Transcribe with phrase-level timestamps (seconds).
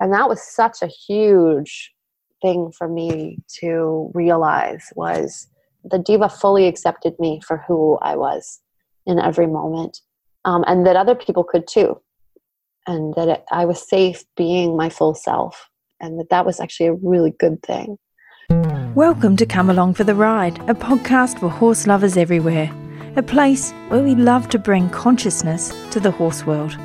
[0.00, 1.92] and that was such a huge
[2.42, 5.48] thing for me to realize was
[5.84, 8.60] the diva fully accepted me for who I was
[9.06, 10.00] in every moment,
[10.44, 12.00] um, and that other people could too,
[12.86, 15.70] and that it, I was safe being my full self,
[16.00, 17.98] and that that was actually a really good thing.
[18.94, 22.70] Welcome to Come Along for the Ride, a podcast for horse lovers everywhere,
[23.16, 26.76] a place where we love to bring consciousness to the horse world.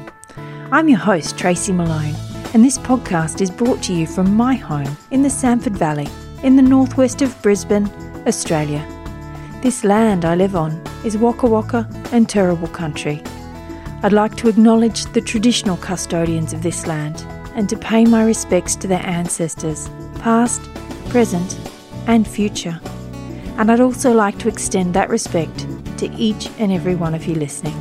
[0.72, 4.98] I'm your host, Tracy Malone and this podcast is brought to you from my home
[5.12, 6.08] in the Samford Valley,
[6.44, 7.90] in the northwest of Brisbane,
[8.28, 8.86] Australia.
[9.62, 10.72] This land I live on
[11.06, 13.24] is Waka Waka and Turrbal country.
[14.04, 18.76] I'd like to acknowledge the traditional custodians of this land and to pay my respects
[18.78, 20.62] to their ancestors, past,
[21.10, 21.58] present,
[22.08, 22.80] and future.
[23.58, 25.68] And I'd also like to extend that respect
[26.00, 27.76] to each and every one of you listening.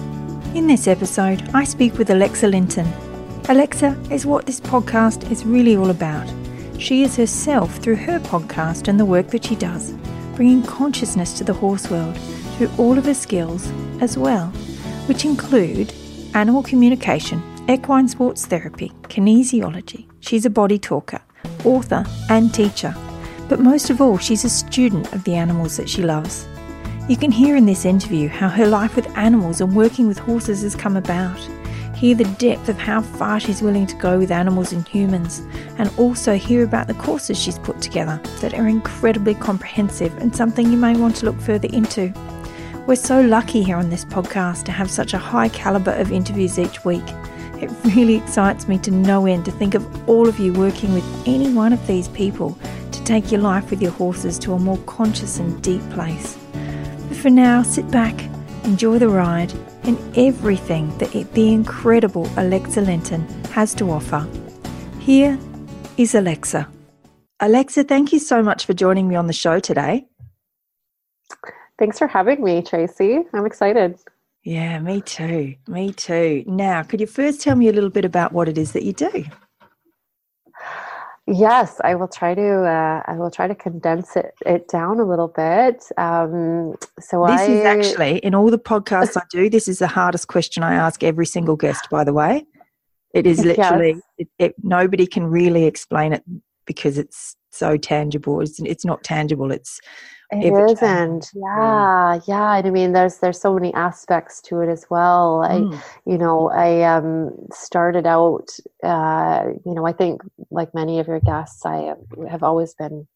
[0.54, 2.86] In this episode, I speak with Alexa Linton,
[3.48, 6.32] Alexa is what this podcast is really all about.
[6.78, 9.92] She is herself through her podcast and the work that she does,
[10.36, 12.16] bringing consciousness to the horse world
[12.56, 13.68] through all of her skills
[14.00, 14.46] as well,
[15.06, 15.92] which include
[16.34, 20.06] animal communication, equine sports therapy, kinesiology.
[20.20, 21.20] She's a body talker,
[21.64, 22.94] author, and teacher.
[23.48, 26.46] But most of all, she's a student of the animals that she loves.
[27.08, 30.62] You can hear in this interview how her life with animals and working with horses
[30.62, 31.40] has come about
[32.00, 35.42] hear the depth of how far she's willing to go with animals and humans,
[35.76, 40.70] and also hear about the courses she's put together that are incredibly comprehensive and something
[40.70, 42.10] you may want to look further into.
[42.86, 46.58] We're so lucky here on this podcast to have such a high calibre of interviews
[46.58, 47.04] each week.
[47.60, 51.04] It really excites me to no end to think of all of you working with
[51.28, 52.58] any one of these people
[52.92, 56.38] to take your life with your horses to a more conscious and deep place.
[57.08, 58.18] But for now, sit back,
[58.64, 59.52] enjoy the ride,
[59.90, 64.24] and everything that the incredible Alexa Linton has to offer.
[65.00, 65.36] Here
[65.96, 66.68] is Alexa.
[67.40, 70.06] Alexa, thank you so much for joining me on the show today.
[71.76, 73.18] Thanks for having me, Tracy.
[73.32, 73.98] I'm excited.
[74.44, 75.56] Yeah, me too.
[75.66, 76.44] Me too.
[76.46, 78.92] Now, could you first tell me a little bit about what it is that you
[78.92, 79.24] do?
[81.32, 82.64] Yes, I will try to.
[82.64, 85.84] Uh, I will try to condense it, it down a little bit.
[85.96, 89.48] Um, so this I, is actually in all the podcasts I do.
[89.48, 91.88] This is the hardest question I ask every single guest.
[91.88, 92.46] By the way,
[93.14, 94.00] it is literally yes.
[94.18, 96.24] it, it, nobody can really explain it
[96.66, 98.40] because it's so tangible.
[98.40, 99.50] It's it's not tangible.
[99.50, 99.80] It's
[100.32, 101.30] it isn't.
[101.34, 102.56] Yeah, yeah.
[102.56, 105.42] And I mean, there's there's so many aspects to it as well.
[105.42, 105.82] I, mm.
[106.06, 108.48] you know, I um started out.
[108.82, 111.94] Uh, you know, I think like many of your guests, I
[112.30, 113.08] have always been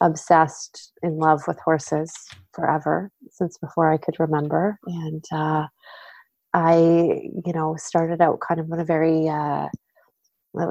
[0.00, 2.12] obsessed in love with horses
[2.52, 5.66] forever since before I could remember, and uh,
[6.54, 6.76] I,
[7.46, 9.68] you know, started out kind of on a very uh,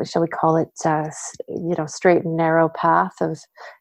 [0.05, 1.09] shall we call it, uh,
[1.47, 3.39] you know, straight and narrow path of,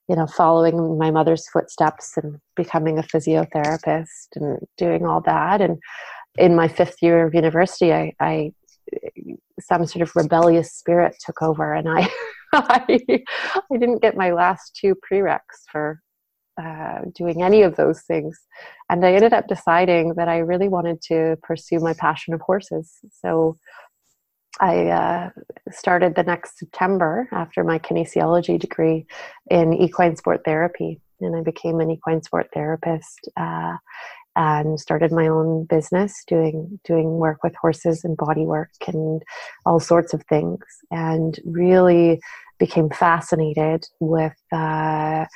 [0.08, 5.60] you know, following my mother's footsteps and becoming a physiotherapist and doing all that.
[5.60, 5.78] And
[6.38, 8.52] in my fifth year of university, I, I
[9.60, 12.08] some sort of rebellious spirit took over, and I,
[12.52, 16.00] I, I didn't get my last two prereqs for
[16.62, 18.38] uh, doing any of those things.
[18.88, 22.94] And I ended up deciding that I really wanted to pursue my passion of horses.
[23.12, 23.58] So
[24.60, 25.30] I uh,
[25.70, 29.06] started the next September after my kinesiology degree
[29.50, 33.76] in equine sport therapy, and I became an equine sport therapist uh,
[34.34, 39.22] and started my own business doing doing work with horses and body work and
[39.64, 42.20] all sorts of things, and really
[42.58, 44.36] became fascinated with.
[44.52, 45.26] Uh,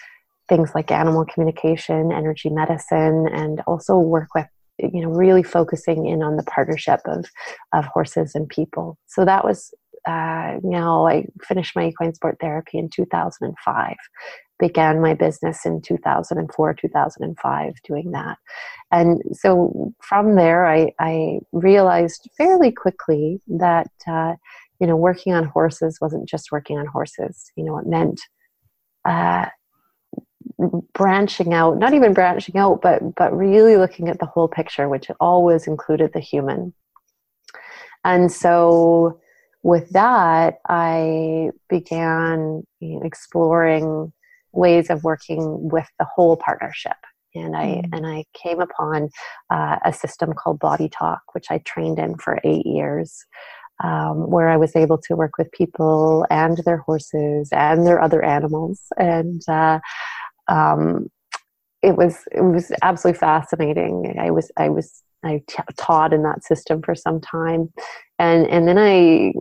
[0.48, 4.48] things like animal communication, energy medicine, and also work with
[4.92, 7.26] you know really focusing in on the partnership of
[7.72, 8.98] of horses and people.
[9.06, 9.72] So that was
[10.06, 13.94] uh, now i finished my equine sport therapy in 2005
[14.58, 18.38] began my business in 2004 2005 doing that.
[18.90, 24.34] And so from there i, I realized fairly quickly that uh,
[24.80, 27.52] you know working on horses wasn't just working on horses.
[27.56, 28.20] You know it meant
[29.04, 29.46] uh,
[30.92, 35.10] branching out not even branching out but but really looking at the whole picture which
[35.20, 36.72] always included the human.
[38.04, 39.20] And so
[39.62, 44.10] with that i began exploring
[44.52, 46.96] ways of working with the whole partnership.
[47.34, 47.88] And I mm.
[47.92, 49.10] and I came upon
[49.50, 53.24] uh, a system called Body Talk, which I trained in for eight years,
[53.84, 58.22] um, where I was able to work with people and their horses and their other
[58.24, 59.78] animals, and uh,
[60.50, 61.10] um,
[61.82, 64.16] it was it was absolutely fascinating.
[64.20, 67.72] I was I was I t- taught in that system for some time,
[68.18, 69.32] and and then I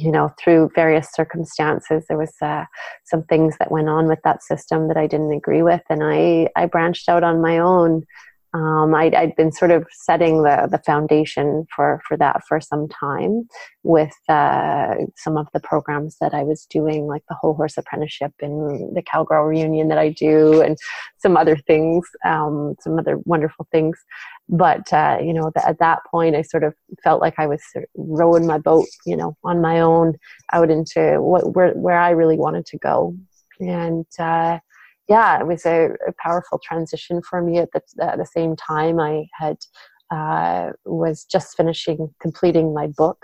[0.00, 2.64] you know, through various circumstances, there was uh,
[3.04, 6.48] some things that went on with that system that I didn't agree with, and I
[6.56, 8.04] I branched out on my own
[8.54, 12.88] um, i had been sort of setting the, the foundation for, for that for some
[12.88, 13.46] time
[13.82, 18.32] with uh, some of the programs that I was doing, like the Whole Horse Apprenticeship
[18.40, 20.76] and the Cowgirl Reunion that I do, and
[21.18, 23.98] some other things, um, some other wonderful things.
[24.48, 27.84] But, uh, you know, at that point, I sort of felt like I was sort
[27.84, 30.18] of rowing my boat, you know, on my own
[30.52, 33.16] out into what, where, where I really wanted to go.
[33.60, 34.58] And, uh,
[35.10, 37.58] yeah, it was a, a, powerful transition for me.
[37.58, 39.56] At the, at the same time, I had
[40.12, 43.18] uh, was just finishing completing my book.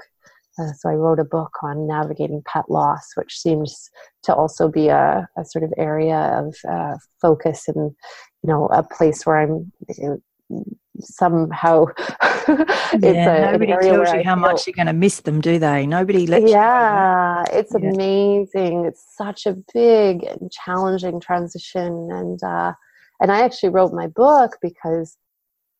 [0.58, 3.88] Uh, so I wrote a book on navigating pet loss, which seems
[4.24, 7.92] to also be a, a sort of area of uh, focus and
[8.42, 9.70] you know a place where I'm
[11.00, 11.86] somehow.
[12.92, 15.58] It's yeah, a, nobody tells you how feel, much you're going to miss them do
[15.58, 15.86] they?
[15.86, 17.90] Nobody lets yeah it's yeah.
[17.90, 18.84] amazing.
[18.86, 22.72] It's such a big and challenging transition and uh,
[23.20, 25.16] and i actually wrote my book because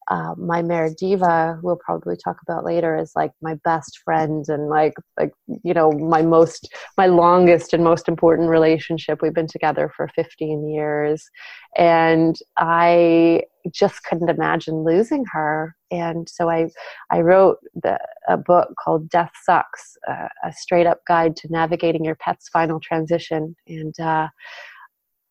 [0.09, 4.45] uh, my mare Diva, who we'll probably talk about later, is like my best friend
[4.49, 5.33] and like like
[5.65, 9.21] you know my most my longest and most important relationship.
[9.21, 11.29] We've been together for 15 years,
[11.77, 13.43] and I
[13.73, 15.75] just couldn't imagine losing her.
[15.91, 16.69] And so I
[17.11, 17.99] I wrote the,
[18.29, 22.79] a book called Death Sucks, uh, a straight up guide to navigating your pet's final
[22.81, 23.99] transition, and.
[23.99, 24.29] Uh,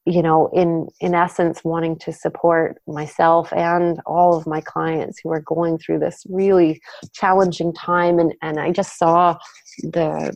[0.05, 5.31] you know in in essence wanting to support myself and all of my clients who
[5.31, 6.79] are going through this really
[7.13, 8.19] challenging time.
[8.19, 9.37] And and i just saw
[9.83, 10.35] the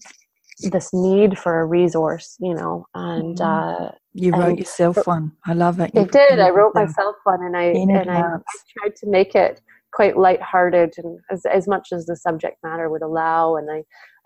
[0.71, 3.85] this need for a resource you know and mm-hmm.
[3.85, 5.31] uh you wrote and yourself one.
[5.45, 6.39] I love it you, it did.
[6.39, 8.37] I wrote myself one and i and I, I
[8.77, 9.61] tried to make it
[9.93, 13.55] quite lighthearted and as, as much as the subject matter would allow.
[13.55, 13.83] And i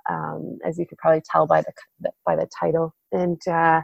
[0.10, 2.96] um, as you could probably tell by the by the title.
[3.12, 3.82] And uh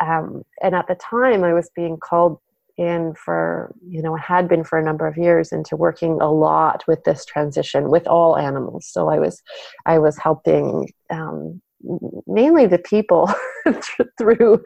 [0.00, 2.38] um, and at the time i was being called
[2.76, 6.84] in for you know had been for a number of years into working a lot
[6.86, 8.86] with this transition with all animals.
[8.86, 9.42] So i was
[9.86, 11.62] i was helping um,
[12.26, 13.32] mainly the people
[14.18, 14.62] through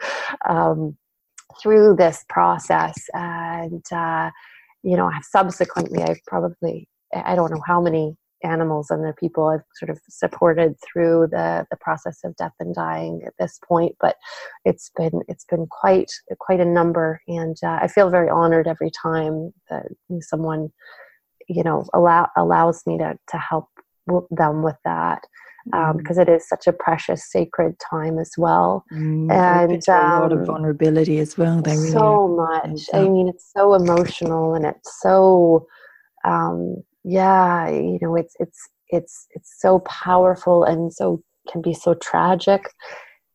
[0.49, 0.97] um,
[1.63, 3.09] through this process.
[3.15, 4.31] And uh,
[4.83, 9.65] you know subsequently i've probably i don't know how many animals and the people I've
[9.77, 13.97] sort of supported through the, the process of death and dying at this point.
[14.01, 14.17] But
[14.65, 18.91] it's been it's been quite quite a number, and uh, I feel very honored every
[18.91, 19.87] time that
[20.21, 20.73] someone
[21.49, 23.69] you know allow allows me to to help
[24.31, 25.23] them with that
[25.67, 26.29] because um, mm.
[26.29, 30.41] it is such a precious sacred time as well mm, and um, a lot of
[30.41, 35.01] um, vulnerability as well they really so much i mean it's so emotional and it's
[35.01, 35.67] so
[36.25, 41.95] um, yeah you know it's it's it's it's so powerful and so can be so
[41.95, 42.71] tragic.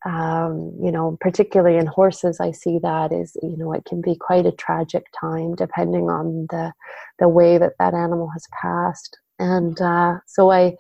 [0.05, 4.15] Um, you know particularly in horses i see that is you know it can be
[4.15, 6.71] quite a tragic time depending on the
[7.17, 9.17] the way that that animal has passed.
[9.39, 10.75] And uh, so i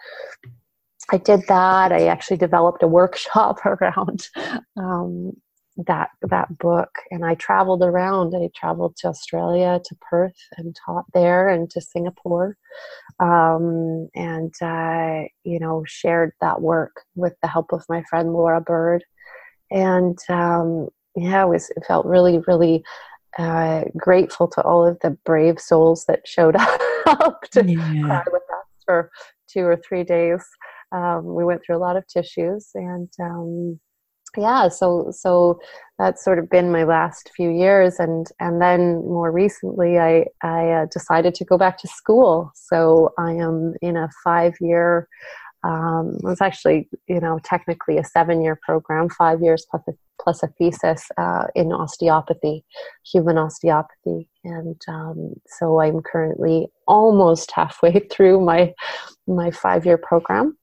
[1.11, 1.91] i did that.
[1.91, 4.29] I actually developed a workshop around
[4.77, 5.33] um,
[5.77, 8.33] that that book and i traveled around.
[8.35, 12.57] I traveled to australia to perth and taught there and to singapore
[13.19, 18.61] um, and uh, you know shared that work with the help of my friend laura
[18.61, 19.03] bird.
[19.71, 22.83] And um, yeah it was it felt really really
[23.37, 26.55] uh, grateful to all of the brave souls that showed
[27.07, 28.01] up to yeah.
[28.01, 29.11] cry with us for
[29.49, 30.45] two or three days.
[30.91, 33.79] Um, we went through a lot of tissues and um,
[34.37, 35.59] yeah so so
[35.97, 40.69] that's sort of been my last few years and and then more recently i i
[40.69, 42.51] uh, decided to go back to school.
[42.55, 45.07] So i am in a five year
[45.63, 50.43] um, it's actually you know technically a seven year program five years plus a, plus
[50.43, 52.63] a thesis uh, in osteopathy
[53.11, 54.29] human osteopathy.
[54.43, 58.73] And um, so i'm currently almost halfway through my
[59.27, 60.57] my five year program.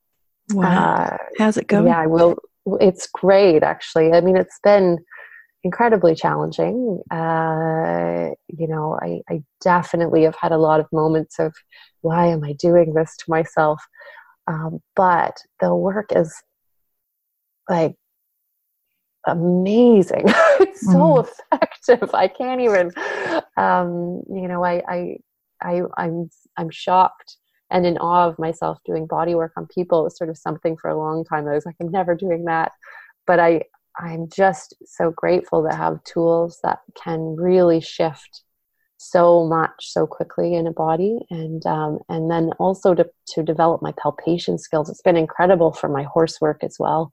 [0.52, 0.66] Wow.
[0.66, 1.86] Uh, how's it going?
[1.86, 2.36] yeah i will
[2.80, 4.12] it's great actually.
[4.12, 4.98] I mean it's been
[5.64, 7.00] incredibly challenging.
[7.10, 11.54] Uh, you know I, I definitely have had a lot of moments of
[12.00, 13.82] why am i doing this to myself?
[14.48, 16.34] Um, but the work is
[17.68, 17.94] like
[19.26, 20.26] amazing.
[20.60, 21.28] It's so mm.
[21.52, 22.14] effective.
[22.14, 22.90] I can't even
[23.56, 25.16] um, you know I, I
[25.62, 27.36] i i'm i'm shocked
[27.72, 30.00] and in awe of myself doing body work on people.
[30.00, 31.48] It was sort of something for a long time.
[31.48, 32.72] I was like, I'm never doing that.
[33.26, 33.62] But I,
[33.98, 38.42] I'm just so grateful to have tools that can really shift
[38.98, 43.82] so much so quickly in a body and um, and then also to, to develop
[43.82, 47.10] my palpation skills it's been incredible for my horse work as well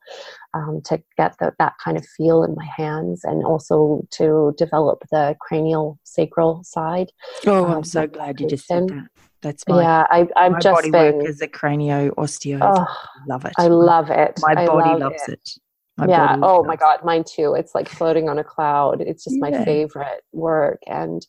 [0.54, 5.04] um, to get the, that kind of feel in my hands and also to develop
[5.12, 7.12] the cranial sacral side
[7.48, 9.08] oh i'm so glad you just said that
[9.42, 12.60] that's my, yeah I, i've my just body been work as a cranio osteo.
[12.62, 12.86] Oh,
[13.28, 13.54] love it.
[13.58, 14.40] I love it.
[14.42, 15.50] My I body love loves it, it.
[15.98, 17.56] My yeah oh my god mine too.
[17.56, 19.02] It's like floating on a cloud.
[19.02, 19.50] It's just Yeah.
[19.50, 21.26] my favorite work and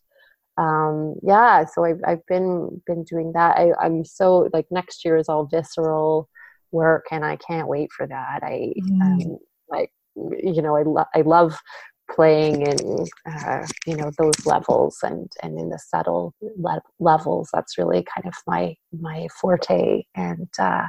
[0.59, 3.57] um yeah so i've, I've been been doing that.
[3.57, 6.29] I, i'm so like next year is all visceral
[6.73, 8.41] work and i can't wait for that.
[8.43, 9.03] I Mm.
[9.03, 9.39] um
[9.69, 11.57] like you know i, lo- I love
[12.15, 17.79] playing in uh, you know those levels and and in the subtle le- levels that's
[17.79, 20.87] really kind of my my forte and uh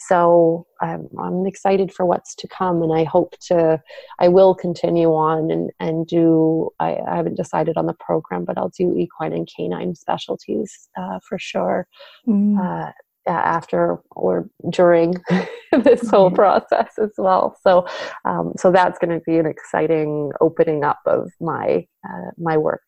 [0.00, 3.82] so um, I'm excited for what's to come, and I hope to.
[4.20, 6.70] I will continue on and and do.
[6.78, 11.18] I, I haven't decided on the program, but I'll do equine and canine specialties uh,
[11.28, 11.88] for sure
[12.28, 12.58] Mm.
[12.60, 12.92] uh,
[13.32, 15.14] after or during
[15.84, 17.56] this whole process as well.
[17.62, 17.86] So,
[18.24, 22.82] um, so that's going to be an exciting opening up of my uh, my work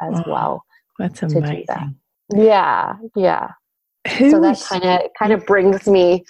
[0.00, 0.64] as well.
[0.98, 1.36] that's do that.
[1.36, 1.96] amazing
[2.32, 3.48] Yeah, yeah
[4.14, 6.24] who so that kind of kind of brings me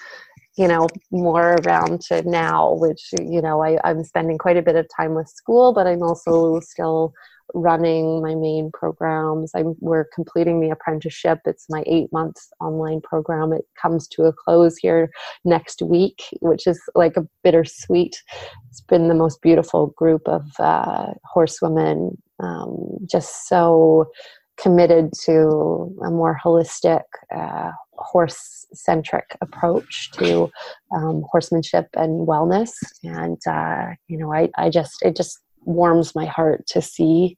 [0.57, 4.77] you know more around to now which you know I, i'm spending quite a bit
[4.77, 7.13] of time with school but i'm also still
[7.55, 9.53] running my main programs.
[9.55, 11.41] I'm we're completing the apprenticeship.
[11.45, 13.53] It's my eight month online program.
[13.53, 15.11] It comes to a close here
[15.45, 18.23] next week which is like a bittersweet.
[18.71, 22.17] It's been the most beautiful group of uh, horsewomen.
[22.39, 24.11] Um, just so
[24.59, 27.03] committed to a more holistic,
[27.35, 30.51] uh, horse centric approach to
[30.95, 32.73] um, horsemanship and wellness.
[33.03, 37.37] And, uh, you know, I, I just, it just warms my heart to see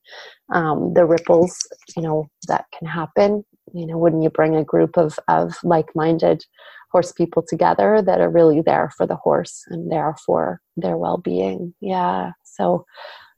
[0.52, 1.58] um, the ripples,
[1.97, 3.44] you know, that can happen.
[3.75, 6.44] You know, when you bring a group of, of like minded
[6.92, 11.18] horse people together that are really there for the horse and there for their well
[11.18, 11.75] being.
[11.80, 12.32] Yeah.
[12.44, 12.87] So,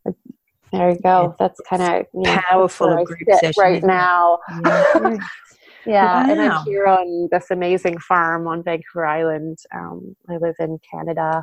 [0.07, 0.13] uh,
[0.73, 1.35] there you go.
[1.39, 4.39] That's kind of you know, powerful where I group sit session, right now.
[4.65, 5.17] Yeah.
[5.87, 9.57] Yeah, and I'm here on this amazing farm on Vancouver Island.
[9.75, 11.43] Um, I live in Canada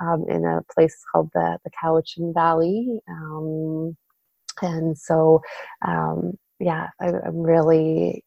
[0.00, 3.96] um, in a place called the the Cowichan Valley, um,
[4.62, 5.42] and so
[5.86, 8.24] um, yeah, I, I'm really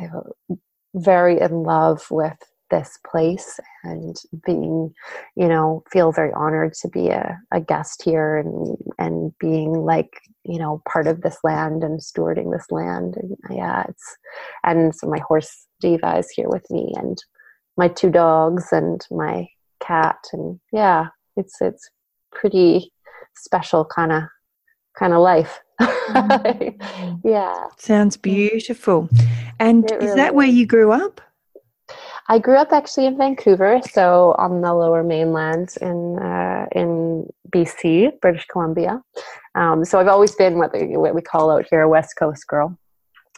[0.00, 0.56] uh,
[0.94, 2.38] very in love with
[2.70, 4.16] this place and
[4.46, 4.92] being
[5.36, 10.20] you know feel very honored to be a, a guest here and and being like
[10.44, 13.16] you know part of this land and stewarding this land.
[13.16, 14.16] And yeah it's
[14.64, 17.22] and so my horse diva is here with me and
[17.76, 19.46] my two dogs and my
[19.80, 21.90] cat and yeah it's it's
[22.32, 22.92] pretty
[23.34, 24.22] special kind of
[24.98, 25.60] kind of life
[27.24, 29.08] yeah Sounds beautiful.
[29.58, 31.20] And It is really that where you grew up?
[32.28, 38.20] I grew up actually in Vancouver, so on the lower mainland in uh, in BC,
[38.20, 39.02] British Columbia.
[39.54, 42.46] Um, so I've always been what, they, what we call out here a West Coast
[42.46, 42.76] girl.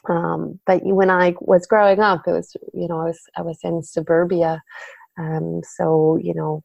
[0.08, 3.58] Um, but when I was growing up, it was you know I was I was
[3.64, 4.62] in suburbia,
[5.18, 6.62] um, so you know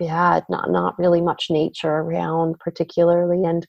[0.00, 3.66] yeah not not really much nature around particularly, and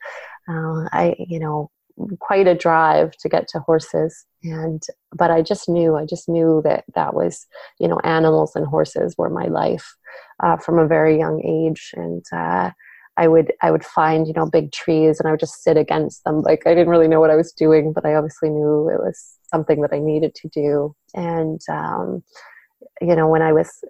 [0.50, 1.72] uh, I you know
[2.20, 4.26] quite a drive to get to horses.
[4.44, 7.48] And but i just knew i just knew that that was
[7.80, 9.96] you know animals and horses were my life
[10.44, 11.92] uh, from a very young age.
[11.96, 12.72] And uh,
[13.18, 16.24] i would i would find you know big trees and i would just sit against
[16.26, 16.42] them.
[16.42, 19.38] Like i didn't really know what i was doing but i obviously knew it was
[19.44, 20.96] something that i needed to do.
[21.14, 22.24] And um,
[23.08, 23.84] you know when i was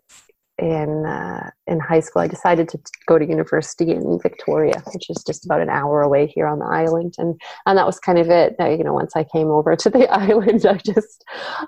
[0.57, 5.21] in uh, in high school i decided to go to university in victoria which is
[5.27, 7.13] just about an hour away here on the island.
[7.17, 8.55] And and that was kind of it.
[8.57, 11.23] Now, you know once i came over to the island i just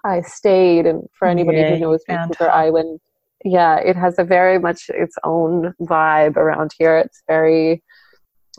[0.05, 0.85] i stayed.
[0.85, 2.99] And for anybody Yeah, who knows vancouver island
[3.43, 6.97] yeah it has a very much its own vibe around here.
[6.97, 7.83] It's very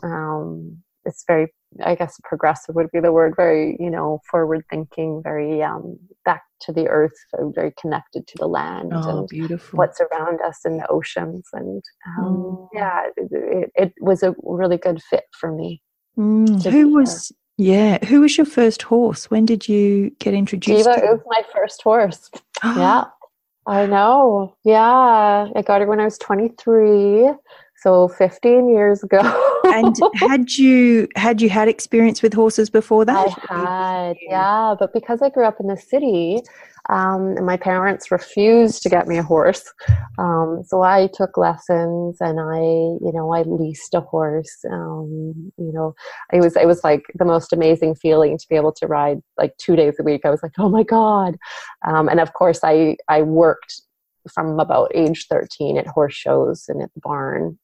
[0.03, 1.51] um it's very
[1.85, 6.43] i guess progressive would be the word very you know forward thinking very um back
[6.61, 9.77] to the earth so very connected to the land Oh, and beautiful.
[9.77, 12.67] what's around us in the oceans and um, Mm.
[12.73, 15.81] yeah it, it, it was a really good fit for me
[16.17, 19.31] Mm, Who was, yeah, who was your first horse?
[19.31, 22.29] When did you get introduced Diva to is my first horse
[22.77, 23.05] yeah
[23.67, 27.29] i know yeah i got her when i was 23
[27.81, 29.19] So 15 years ago.
[29.65, 33.27] and had you had you had experience with horses before that?
[33.49, 34.75] I had, yeah.
[34.77, 36.41] But because I grew up in the city,
[36.89, 39.71] um, and my parents refused to get me a horse,
[40.17, 44.65] um, so I took lessons and I, you know, I leased a horse.
[44.69, 45.95] Um, you know,
[46.33, 49.55] it was it was like the most amazing feeling to be able to ride like
[49.57, 50.21] two days a week.
[50.25, 51.37] I was like, oh my god!
[51.87, 53.81] Um, and of course, I I worked
[54.33, 57.57] from about age 13 at horse shows and at the barn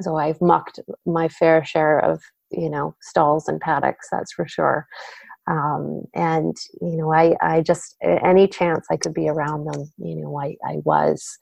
[0.00, 4.86] so I've mucked my fair share of you know stalls and paddocks that's for sure.
[5.48, 10.16] Um, and you know I, I just any chance i could be around them you
[10.16, 11.38] know i, I was.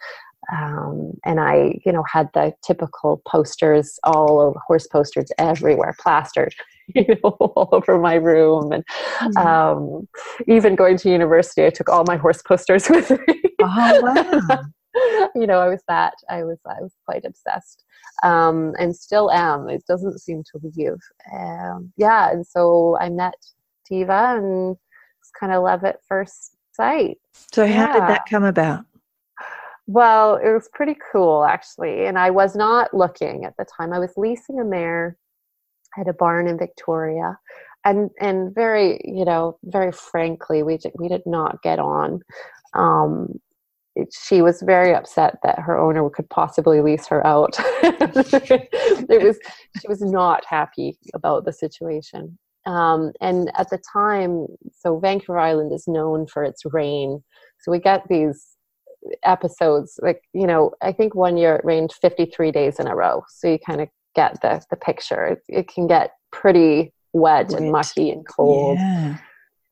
[0.53, 6.55] Um, and i you know had the typical posters all over horse posters everywhere plastered
[6.95, 8.73] you know all over my room.
[8.73, 8.85] And
[9.21, 9.39] mm-hmm.
[9.39, 10.07] um,
[10.47, 13.43] even going to university i took all my horse posters with me.
[13.63, 14.65] Oh wow
[15.35, 16.15] you know, I was that.
[16.29, 17.85] I was I was quite obsessed,
[18.23, 19.69] um, and still am.
[19.69, 20.99] It doesn't seem to leave.
[21.33, 23.35] Um, yeah, and so I met
[23.89, 24.77] Diva and
[25.21, 27.19] it's kind of love at first sight.
[27.53, 27.93] So how yeah.
[27.93, 28.85] did that come about?
[29.87, 33.93] Well, it was pretty cool actually, and I was not looking at the time.
[33.93, 35.17] I was leasing a mare
[35.99, 37.39] at a barn in Victoria,
[37.85, 42.21] and and very you know very frankly, we did, we did not get on.
[42.73, 43.41] Um,
[44.13, 47.57] she was very upset that her owner could possibly lease her out.
[47.83, 49.39] it was
[49.81, 52.39] she was not happy about the situation.
[52.67, 57.23] Um, and at the time, so Vancouver Island is known for its rain.
[57.61, 58.55] So we get these
[59.23, 63.23] episodes like you know i think one year it rained 53 days in a row
[63.29, 67.61] so you kind of get the the picture it, it can get pretty wet, wet,
[67.61, 69.19] and mucky and cold yeah.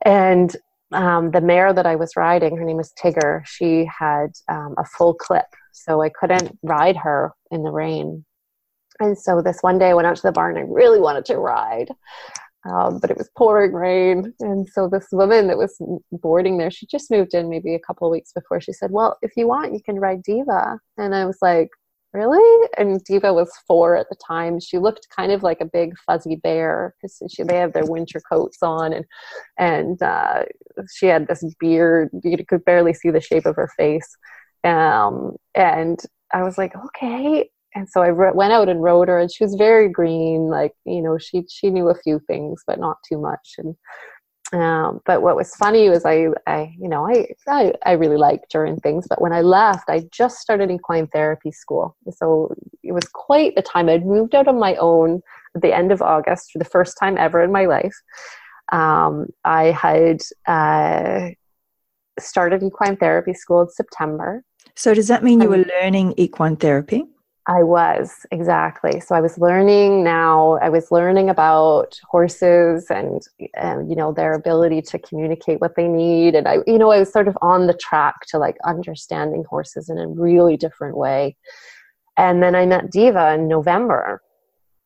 [0.05, 0.57] and
[0.93, 4.85] um, the mare that I was riding, her name was Tigger, she had um, a
[4.85, 8.25] full clip, so I couldn't ride her in the rain.
[9.01, 10.57] And so this one day I went out to the barn.
[10.57, 11.91] I really wanted to ride,
[12.71, 14.33] um, but it was pouring rain.
[14.41, 15.77] And so this woman that was
[16.13, 18.61] boarding there, she just moved in maybe a couple weeks before.
[18.61, 21.71] She said, "Well, if you want, you can ride Diva." And I was like,
[22.13, 22.69] really?
[22.77, 24.61] And Diva was four at the time.
[24.61, 28.21] She looked kind of like a big fuzzy bear because she they have their winter
[28.31, 29.05] coats on, and
[29.59, 30.45] and uh,
[30.93, 32.11] she had this beard.
[32.23, 34.17] You could barely see the shape of her face.
[34.65, 35.99] Um, and
[36.33, 37.51] I was like, okay.
[37.75, 40.49] And so I re- went out and rode her, and she was very green.
[40.49, 43.55] Like you know, she she knew a few things, but not too much.
[43.59, 43.75] And
[44.53, 48.53] um, but what was funny was I, I you know, I, I, I really liked
[48.53, 49.07] her and things.
[49.09, 53.63] But when I left, I just started equine therapy school, so it was quite the
[53.63, 53.89] time.
[53.89, 55.23] I'd moved out on my own
[55.55, 57.95] at the end of August for the first time ever in my life.
[58.71, 61.31] Um, I had uh,
[62.19, 64.45] started equine therapy school in September.
[64.75, 67.05] So does that mean you were learning equine therapy?
[67.49, 69.01] I was exactly.
[69.01, 70.59] So I was learning now.
[70.63, 73.21] I was learning about horses and,
[73.55, 77.01] and you know their ability to communicate what they need, and I you know I
[77.01, 81.37] was sort of on the track to like understanding horses in a really different way.
[82.17, 84.23] And then I met Diva in November,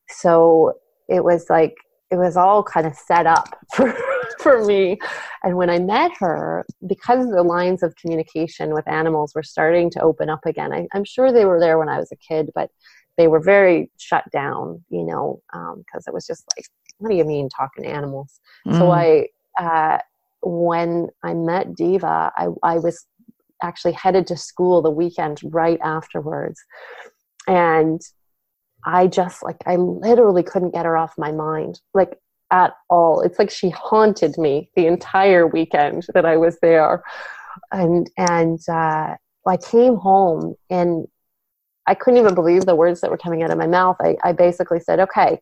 [0.08, 0.74] so
[1.08, 1.74] it was like
[2.10, 3.94] it was all kind of set up for
[4.40, 4.98] for me.
[5.42, 10.00] And when I met her, because the lines of communication with animals were starting to
[10.00, 12.70] open up again, I, am sure they were there when I was a kid, but
[13.16, 16.66] they were very shut down, you know, because um, it was just like,
[16.98, 18.40] what do you mean talking to animals?
[18.66, 18.78] Mm.
[18.78, 19.26] So I,
[19.58, 19.98] uh,
[20.42, 23.06] when I met Diva, I, I was
[23.62, 26.60] actually headed to school the weekend right afterwards.
[27.48, 28.00] And
[28.86, 31.80] I just like I literally couldn't get her off my mind.
[31.92, 32.18] Like
[32.50, 33.20] at all.
[33.20, 37.02] It's like she haunted me the entire weekend that I was there.
[37.72, 41.06] And and uh, I came home and
[41.86, 43.96] I couldn't even believe the words that were coming out of my mouth.
[44.00, 45.40] I, I basically said, "Okay,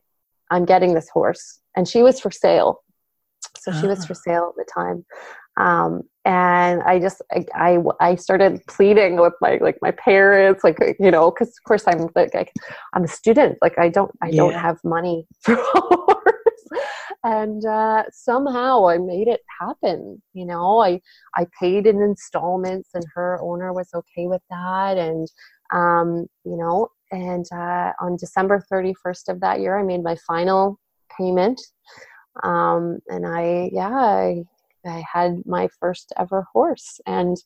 [0.51, 2.81] I'm getting this horse," and she was for sale.
[3.57, 4.21] So she was for ah.
[4.23, 5.05] sale at the time.
[5.57, 10.77] Um, and I just I, I, I started pleading with my like my parents like
[10.99, 12.51] you know because of course I'm like
[12.93, 14.37] I'm a student like I don't I yeah.
[14.37, 15.55] don't have money for
[17.25, 20.21] and uh, somehow I made it happen.
[20.33, 21.01] You know, I
[21.35, 24.97] I paid in installments, and her owner was okay with that.
[24.97, 25.27] And
[25.73, 30.15] um, you know, and uh, on December thirty first of that year, I made my
[30.27, 30.79] final
[31.17, 31.59] payment,
[32.43, 34.43] um, and I yeah I,
[34.87, 37.37] I had my first ever horse, and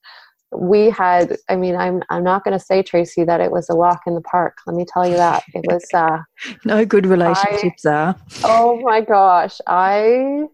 [0.51, 3.75] we had i mean i'm i'm not going to say tracy that it was a
[3.75, 4.57] walk in the park.
[4.65, 5.43] Let me tell you that.
[5.53, 6.19] It was uh
[6.65, 9.59] no good relationships I, are oh my gosh.
[9.67, 10.45] I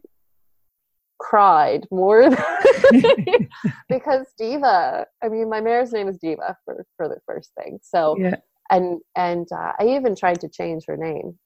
[1.18, 2.44] cried more than
[3.90, 7.80] because diva i mean my mare's name is diva for for the first thing.
[7.82, 8.36] So yeah.
[8.70, 11.40] and and uh, I even tried to change her name,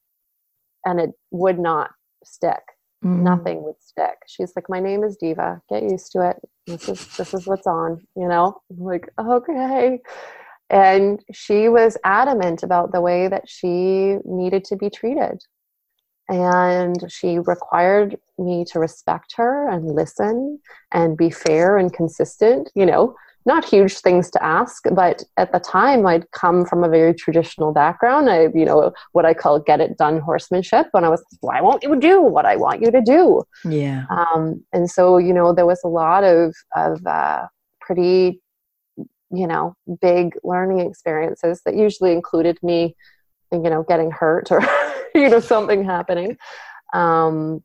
[0.84, 1.92] and it would not
[2.24, 2.62] stick.
[3.04, 3.22] Mm.
[3.22, 4.18] Nothing would stick.
[4.26, 5.62] She's like, "My name is Diva.
[5.70, 6.36] Get used to it.
[6.66, 10.00] This is this is what's on." You know, I'm like, okay.
[10.68, 15.42] And she was adamant about the way that she needed to be treated.
[16.28, 20.60] And she required me to respect her and listen
[20.92, 25.60] and be fair and consistent, you know, not huge things to ask, but at the
[25.60, 28.28] time I'd come from a very traditional background.
[28.28, 30.88] I, you know, what I call get it done horsemanship.
[30.92, 33.44] And I was, why won't you do what I want you to do?
[33.64, 34.04] Yeah.
[34.10, 37.46] Um, and so, you know, there was a lot of, of, uh,
[37.80, 38.40] pretty
[39.32, 42.94] you know big learning experiences that usually included me
[43.52, 44.60] you know getting hurt or
[45.14, 46.36] you know something happening
[46.94, 47.62] um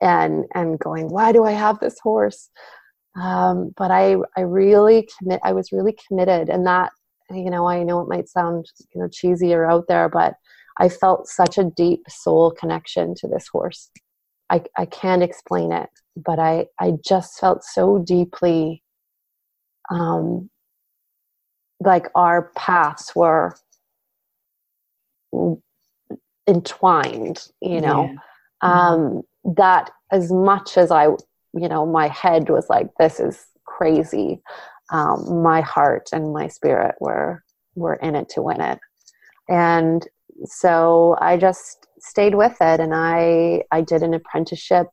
[0.00, 2.50] and and going why do i have this horse
[3.16, 6.92] um but i i really commit i was really committed and that
[7.30, 10.34] you know i know it might sound you know cheesy or out there but
[10.78, 13.90] i felt such a deep soul connection to this horse
[14.48, 18.82] i i can't explain it but i i just felt so deeply
[19.90, 20.48] um
[21.80, 23.56] like our paths were
[26.46, 28.08] entwined you know
[28.62, 28.92] yeah.
[28.92, 31.08] um that as much as i
[31.54, 34.42] you know my head was like this is crazy.
[34.90, 37.42] Um my heart and my spirit were
[37.74, 38.78] were in it to win it.
[39.48, 40.06] And
[40.44, 44.86] so i just stayed with it and i i did an apprenticeship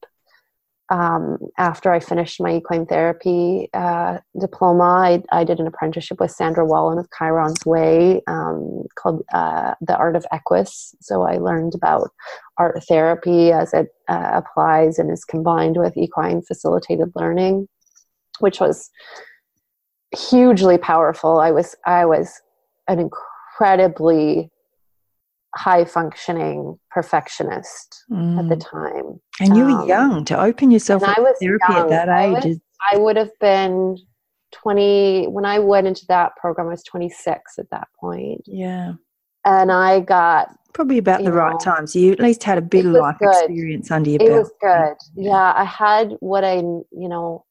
[0.89, 6.31] um, after I finished my equine therapy uh, diploma, I, I, did an apprenticeship with
[6.31, 10.95] Sandra Wallen of Chiron's Way um, called uh, The Art of Equus.
[11.01, 12.11] So I learned about
[12.57, 17.67] art therapy as it uh, applies and is combined with equine facilitated learning,
[18.39, 18.89] which was
[20.15, 21.39] hugely powerful.
[21.39, 22.41] I was I was
[22.87, 24.49] an incredibly
[25.57, 28.39] high functioning perfectionist mm.
[28.39, 28.69] at the mm.
[28.69, 29.19] time.
[29.39, 31.91] And you were um, young to open yourself up I was therapy young.
[31.91, 32.43] at that age.
[32.43, 32.59] I, was,
[32.93, 33.97] I would have been
[34.53, 38.41] 20 when I went into that program I was 26 at that point.
[38.45, 38.93] Yeah.
[39.45, 41.87] And I got probably about the know, right time.
[41.87, 43.29] So you at least had a bit of life good.
[43.29, 44.31] experience under your it belt.
[44.31, 45.23] It was good.
[45.23, 47.45] Yeah, I had what I you know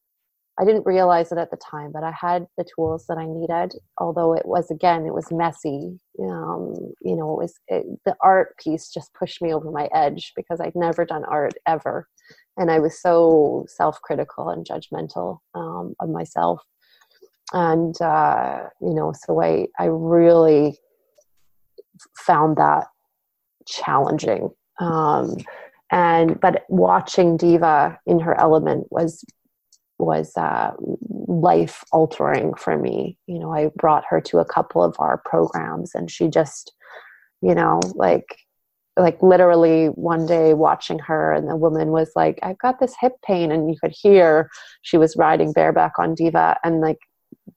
[0.58, 3.78] I didn't realize it at the time, but I had the tools that I needed.
[3.98, 5.98] Although it was again, it was messy.
[6.20, 10.32] Um, you know, it was it, the art piece just pushed me over my edge
[10.34, 12.08] because I'd never done art ever,
[12.56, 16.62] and I was so self-critical and judgmental um, of myself.
[17.52, 20.78] And uh, you know, so I I really
[22.16, 22.86] found that
[23.66, 24.50] challenging.
[24.80, 25.36] Um,
[25.92, 29.24] and but watching Diva in her element was
[29.98, 30.72] was uh,
[31.26, 33.18] life altering for me.
[33.26, 36.72] You know, I brought her to a couple of our programs, and she just,
[37.42, 38.36] you know, like
[38.98, 43.12] like literally one day watching her and the woman was like i've got this hip
[43.22, 44.48] pain and you could hear
[44.82, 46.98] she was riding bareback on diva and like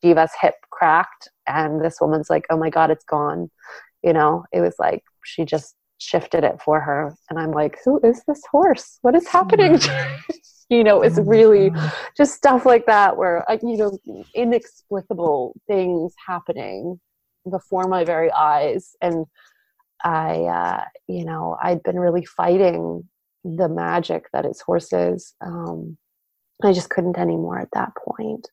[0.02, 3.50] diva's hip cracked and this woman's like oh my god it's gone.
[4.04, 8.00] You know it was like she just shifted it for her and i'm like who
[8.04, 9.00] is this horse?
[9.02, 9.80] What is happening
[10.70, 11.72] you know it's oh really
[12.16, 13.98] just stuff like that where you know
[14.36, 17.00] inexplicable things happening
[17.50, 18.96] before my very eyes.
[19.02, 19.26] And
[20.04, 23.04] i uh, you know i'd been really fighting
[23.44, 25.36] the magic that is horses.
[25.42, 25.98] Um,
[26.64, 28.48] i just couldn't anymore at that point.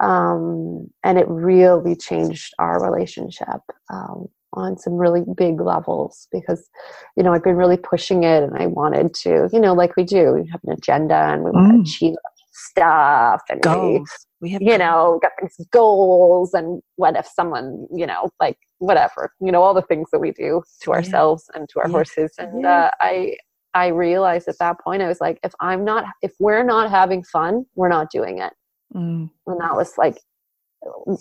[0.00, 3.60] Um, and it really changed our relationship.
[3.92, 6.68] Um, on some really big levels because
[7.16, 10.04] you know i've been really pushing it and i wanted to you know like we
[10.04, 11.82] do we have an agenda and we want to mm.
[11.82, 12.14] achieve
[12.50, 14.08] stuff and goals.
[14.40, 18.56] we, we have you know got these goals and what if someone you know like
[18.78, 21.60] whatever you know all the things that we do to ourselves yeah.
[21.60, 21.92] and to our yeah.
[21.92, 22.84] horses and yeah.
[22.84, 23.36] uh, i
[23.74, 27.22] i realized at that point i was like if i'm not if we're not having
[27.22, 28.52] fun we're not doing it
[28.94, 29.28] mm.
[29.46, 30.18] and that was like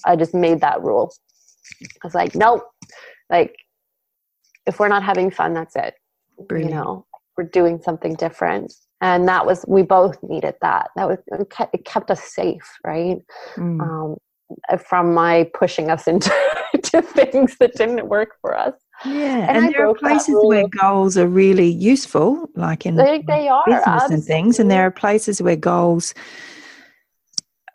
[0.06, 1.12] i just made that rule
[1.82, 2.64] I was like, nope,
[3.30, 3.56] like
[4.66, 5.96] if we're not having fun that's it
[6.48, 6.72] Brilliant.
[6.72, 7.06] you know?
[7.38, 8.74] We're doing something different.
[9.00, 10.90] And that was we both needed that.
[10.96, 11.20] That was
[11.74, 13.18] it kept us safe right?
[13.56, 13.82] Mm.
[13.82, 14.16] um,
[14.80, 16.32] from my pushing us into
[17.02, 18.74] things that didn't work for us.
[19.06, 23.48] Yeah and, and there are places where goals are really useful like in they, they
[23.48, 24.16] are, business absolutely.
[24.16, 26.16] and things and there are places where goals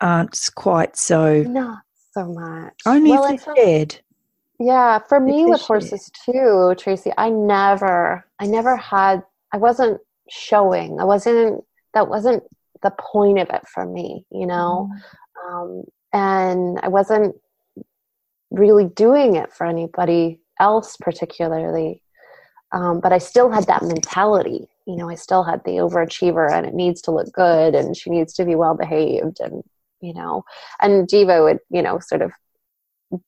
[0.01, 1.79] aren't quite so not
[2.11, 2.73] so much.
[2.85, 4.01] Only well, if they're shared
[4.59, 10.99] yeah, for me with horses too, Tracy, I never I never had I wasn't showing.
[10.99, 11.63] I wasn't
[11.93, 12.43] that wasn't
[12.81, 14.89] the point of it for me, you know.
[14.91, 15.53] Mm.
[15.53, 17.35] Um, and I wasn't
[18.53, 22.01] really doing it for anybody else particularly
[22.71, 26.65] um, but i still had that mentality you know i still had the overachiever and
[26.65, 29.63] it needs to look good and she needs to be well behaved and
[30.01, 30.43] you know
[30.81, 32.31] and diva would you know sort of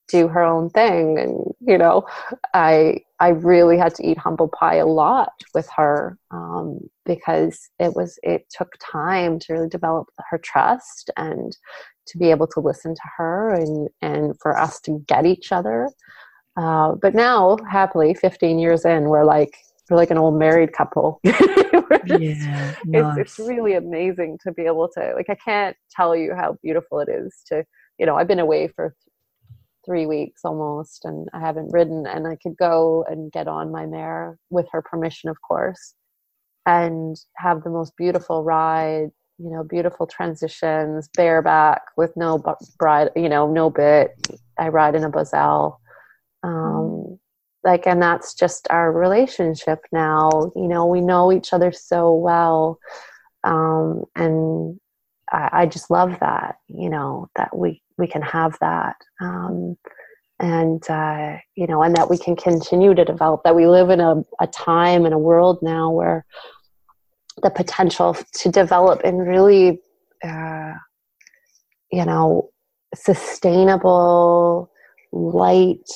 [0.08, 1.18] do her own thing.
[1.18, 2.06] And you know
[2.54, 7.96] i i really had to eat humble pie a lot with her um, because it
[7.96, 11.58] was it took time to really develop her trust and
[12.08, 15.90] to be able to listen to her and and for us to get each other.
[16.58, 19.56] Uh, but now happily 15 years in we're like
[19.90, 21.20] we're like an old married couple.
[21.26, 21.42] Just,
[22.22, 23.18] yeah, nice.
[23.18, 27.00] it's, it's really amazing to be able to like i can't tell you how beautiful
[27.00, 27.64] it is to
[28.00, 28.96] you know i've been away for
[29.86, 33.86] three weeks almost and I haven't ridden and I could go and get on my
[33.86, 35.94] mare with her permission of course
[36.66, 42.44] and have the most beautiful ride you know beautiful transitions bareback with no
[42.80, 44.12] bridle you know no bit.
[44.58, 45.78] I ride in a Bosal
[46.44, 47.20] um mm.
[47.64, 50.52] like and that's just our relationship now.
[50.56, 52.80] You know we know each other so well.
[53.44, 54.80] Um and
[55.32, 59.78] I, I just love that you know that we we can have that um,
[60.40, 64.00] and uh, you know and that we can continue to develop that we live in
[64.00, 66.26] a, a time and a world now where
[67.44, 69.82] the potential to develop in really
[70.24, 70.74] uh,
[71.92, 72.50] you know
[72.94, 74.72] sustainable
[75.12, 75.90] light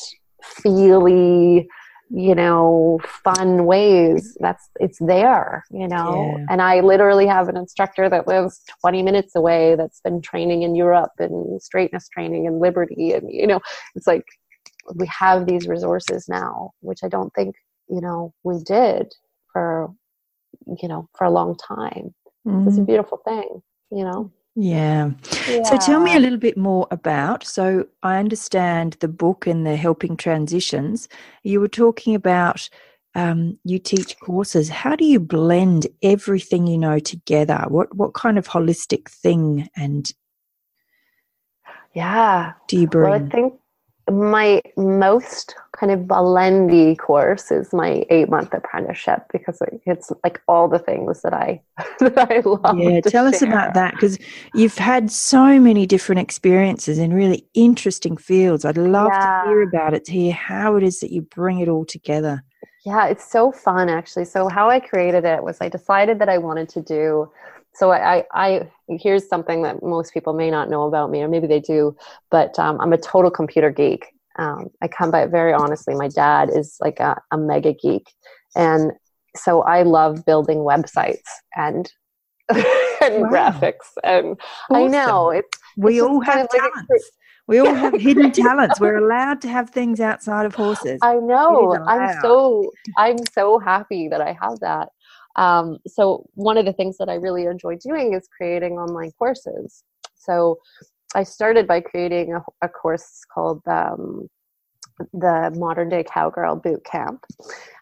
[0.44, 1.68] feely
[2.10, 6.46] you know fun ways that's it's there you know yeah.
[6.50, 10.76] and i literally have an instructor that lives 20 minutes away that's been training in
[10.76, 13.60] europe and straightness training and liberty and you know
[13.96, 14.26] it's like
[14.96, 17.56] we have these resources now which i don't think
[17.90, 19.14] you know we did
[19.54, 19.94] for
[20.82, 22.14] you know for a long time
[22.48, 22.68] mm-hmm.
[22.68, 25.12] it's a beautiful thing you know yeah.
[25.48, 25.64] yeah.
[25.64, 27.46] So tell me a little bit more about.
[27.46, 31.08] So I understand the book and the helping transitions.
[31.44, 32.70] You were talking about
[33.16, 34.68] um, you teach courses.
[34.68, 37.64] How do you blend everything you know together?
[37.70, 40.12] What what kind of holistic thing and
[41.96, 43.12] yeah do you bring?
[43.12, 43.54] Well, I think
[44.12, 50.68] my most kind of blendy course is my eight month apprenticeship because it's like all
[50.68, 51.62] the things that I
[52.00, 52.78] that I love.
[52.78, 53.36] Yeah, tell share.
[53.36, 54.18] us about that because
[54.54, 58.66] you've had so many different experiences in really interesting fields.
[58.66, 59.44] I'd love yeah.
[59.44, 62.44] to hear about it, to hear how it is that you bring it all together.
[62.86, 64.26] Yeah, it's so fun actually.
[64.26, 67.32] So how I created it was I decided that I wanted to do
[67.80, 71.48] so I, I, here's something that most people may not know about me, or maybe
[71.48, 71.96] they do,
[72.30, 74.08] but um, I'm a total computer geek.
[74.38, 75.96] Um, I come by it very honestly.
[75.96, 78.12] My dad is like a, a mega geek,
[78.54, 78.92] and
[79.34, 81.90] so I love building websites and
[82.50, 83.30] and wow.
[83.32, 83.94] graphics.
[84.04, 84.38] And
[84.70, 84.76] awesome.
[84.76, 86.90] I know it's we all have talents.
[86.90, 87.02] Like
[87.48, 88.82] we all have hidden talents.
[88.82, 91.00] We're allowed to have things outside of horses.
[91.02, 91.78] I know.
[91.88, 94.90] I'm so I'm so happy that I have that.
[95.36, 99.84] Um, so one of the things that I really enjoy doing is creating online courses.
[100.16, 100.60] So
[101.16, 104.28] I started by creating a, a course called um,
[105.14, 107.26] the Modern Day Cowgirl Boot Camp.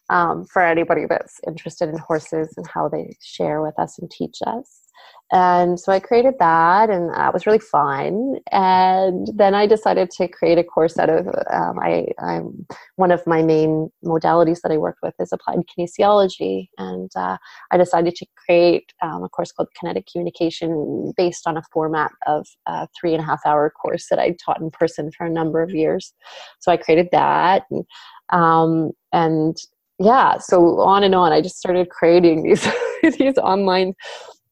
[0.09, 4.37] Um, for anybody that's interested in horses and how they share with us and teach
[4.47, 4.86] us.
[5.29, 8.35] And so I created that, and that was really fun.
[8.53, 13.27] And then I decided to create a course out of um, I, I'm one of
[13.27, 17.37] my main modalities that I work with is applied kinesiology, and uh,
[17.71, 22.47] I decided to create um, a course called Kinetic Communication based on a format of
[22.65, 25.61] a three and a half hour course that I taught in person for a number
[25.61, 26.13] of years.
[26.59, 27.83] So I created that, and,
[28.31, 29.57] um, and
[29.99, 31.33] yeah, so on and on.
[31.33, 32.65] I just started creating these
[33.17, 33.93] these online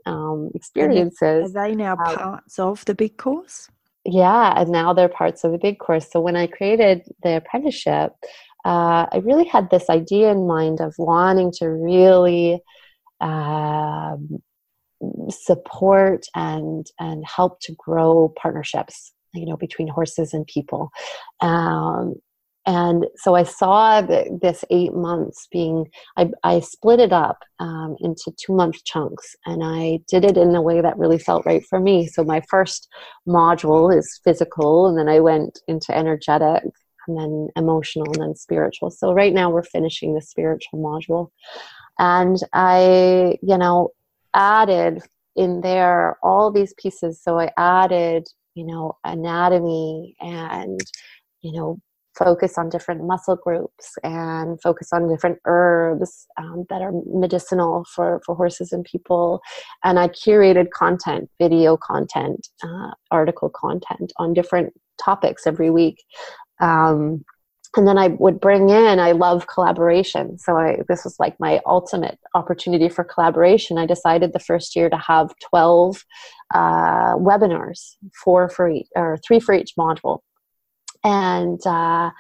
[0.06, 1.56] um, experiences.
[1.56, 3.70] Are they now um, parts of the big course?
[4.06, 6.12] Yeah, and now they're parts of the big course.
[6.12, 8.14] So when I created the apprenticeship,
[8.64, 12.62] uh, I really had this idea in mind of wanting to really
[13.22, 14.42] um,
[15.30, 20.90] support and and help to grow partnerships you know between horses and people
[21.42, 22.16] um,
[22.66, 25.86] and so I saw the, this eight months being,
[26.18, 30.56] I, I split it up um, into two month chunks and I did it in
[30.56, 32.08] a way that really felt right for me.
[32.08, 32.88] So my first
[33.28, 36.64] module is physical, and then I went into energetic,
[37.08, 38.90] and then emotional, and then spiritual.
[38.90, 41.30] So right now we're finishing the spiritual module.
[42.00, 43.90] And I, you know,
[44.34, 45.04] added
[45.36, 47.22] in there all these pieces.
[47.22, 50.80] So I added, you know, anatomy and
[51.42, 51.80] you know
[52.18, 58.22] focus on different muscle groups and focus on different herbs um, that are medicinal for,
[58.26, 59.42] for horses and people.
[59.84, 64.74] And I curated content, video content, uh, article content on different
[65.04, 66.04] topics every week.
[66.62, 67.26] Um,
[67.78, 70.38] and then I would bring in, I love collaboration.
[70.40, 73.78] So I, this was like my ultimate opportunity for collaboration.
[73.78, 76.06] I decided the first year to have 12
[76.54, 80.20] uh, webinars, four for each, or three for each module.
[81.06, 82.12] And, uh,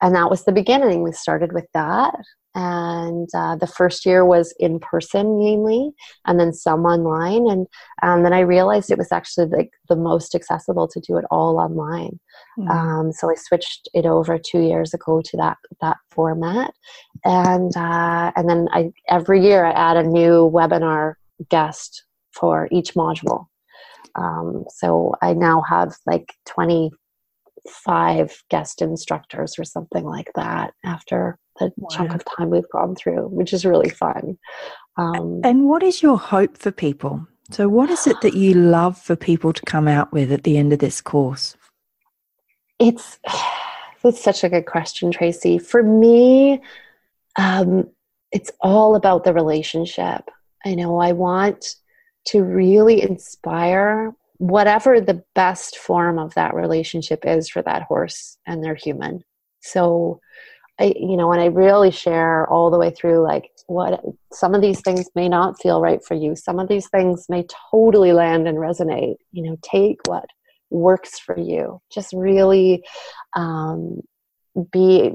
[0.00, 1.02] and that was the beginning.
[1.02, 2.14] We started with that.
[2.54, 5.90] And uh, the first year was in person mainly
[6.26, 7.48] and then some online.
[7.48, 7.66] And
[8.02, 11.58] and then i realized it was actually like the most accessible to do it all
[11.58, 12.18] online.
[12.58, 12.70] Mm.
[12.70, 16.72] um, so i switched it over two years ago to that that format.
[17.24, 21.14] And uh, and then i every year i add a new webinar
[21.50, 23.46] guest for each module.
[24.14, 26.32] Um, so i now have like
[27.68, 31.88] 25 guest instructors or something like that after the wow.
[31.90, 34.38] chunk of time we've gone through, which is really fun.
[34.96, 37.26] Um, and what is your hope for people?
[37.50, 40.58] So, what is it that you love for people to come out with at the
[40.58, 41.56] end of this course?
[42.78, 43.18] It's
[44.02, 45.58] that's such a good question, Tracy.
[45.58, 46.60] For me,
[47.36, 47.88] um,
[48.32, 50.28] it's all about the relationship.
[50.64, 51.64] I know I want
[52.26, 58.62] to really inspire whatever the best form of that relationship is for that horse and
[58.62, 59.22] their human.
[59.60, 60.20] So,
[60.80, 64.00] I, you know, and I really share all the way through like what
[64.32, 66.36] some of these things may not feel right for you.
[66.36, 69.16] Some of these things may totally land and resonate.
[69.32, 70.26] You know, take what
[70.70, 71.80] works for you.
[71.92, 72.84] Just really
[73.34, 74.02] um,
[74.70, 75.10] be,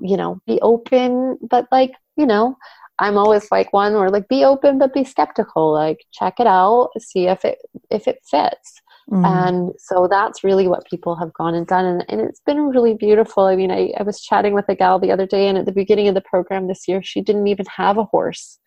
[0.00, 2.56] you know, be open, but like, you know,
[2.98, 5.72] I'm always like one where like be open but be skeptical.
[5.72, 7.58] Like check it out, see if it
[7.90, 8.82] if it fits.
[9.10, 9.24] Mm.
[9.24, 11.86] And so that's really what people have gone and done.
[11.86, 13.44] And, and it's been really beautiful.
[13.44, 15.72] I mean, I, I was chatting with a gal the other day, and at the
[15.72, 18.58] beginning of the program this year, she didn't even have a horse.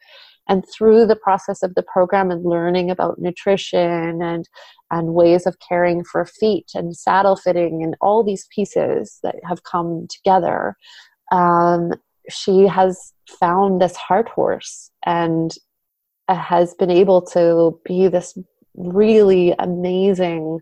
[0.50, 4.50] And through the process of the program and learning about nutrition and
[4.90, 9.64] and ways of caring for feet and saddle fitting and all these pieces that have
[9.64, 10.76] come together,
[11.32, 11.92] um,
[12.32, 15.52] she has found this heart horse and
[16.28, 18.38] has been able to be this
[18.76, 20.60] really amazing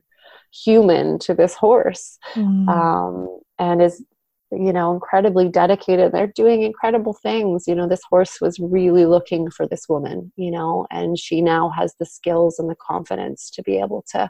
[0.51, 2.67] human to this horse mm.
[2.67, 4.03] um, and is
[4.51, 9.51] you know incredibly dedicated they're doing incredible things you know this horse was really looking
[9.51, 13.61] for this woman you know and she now has the skills and the confidence to
[13.61, 14.27] be able to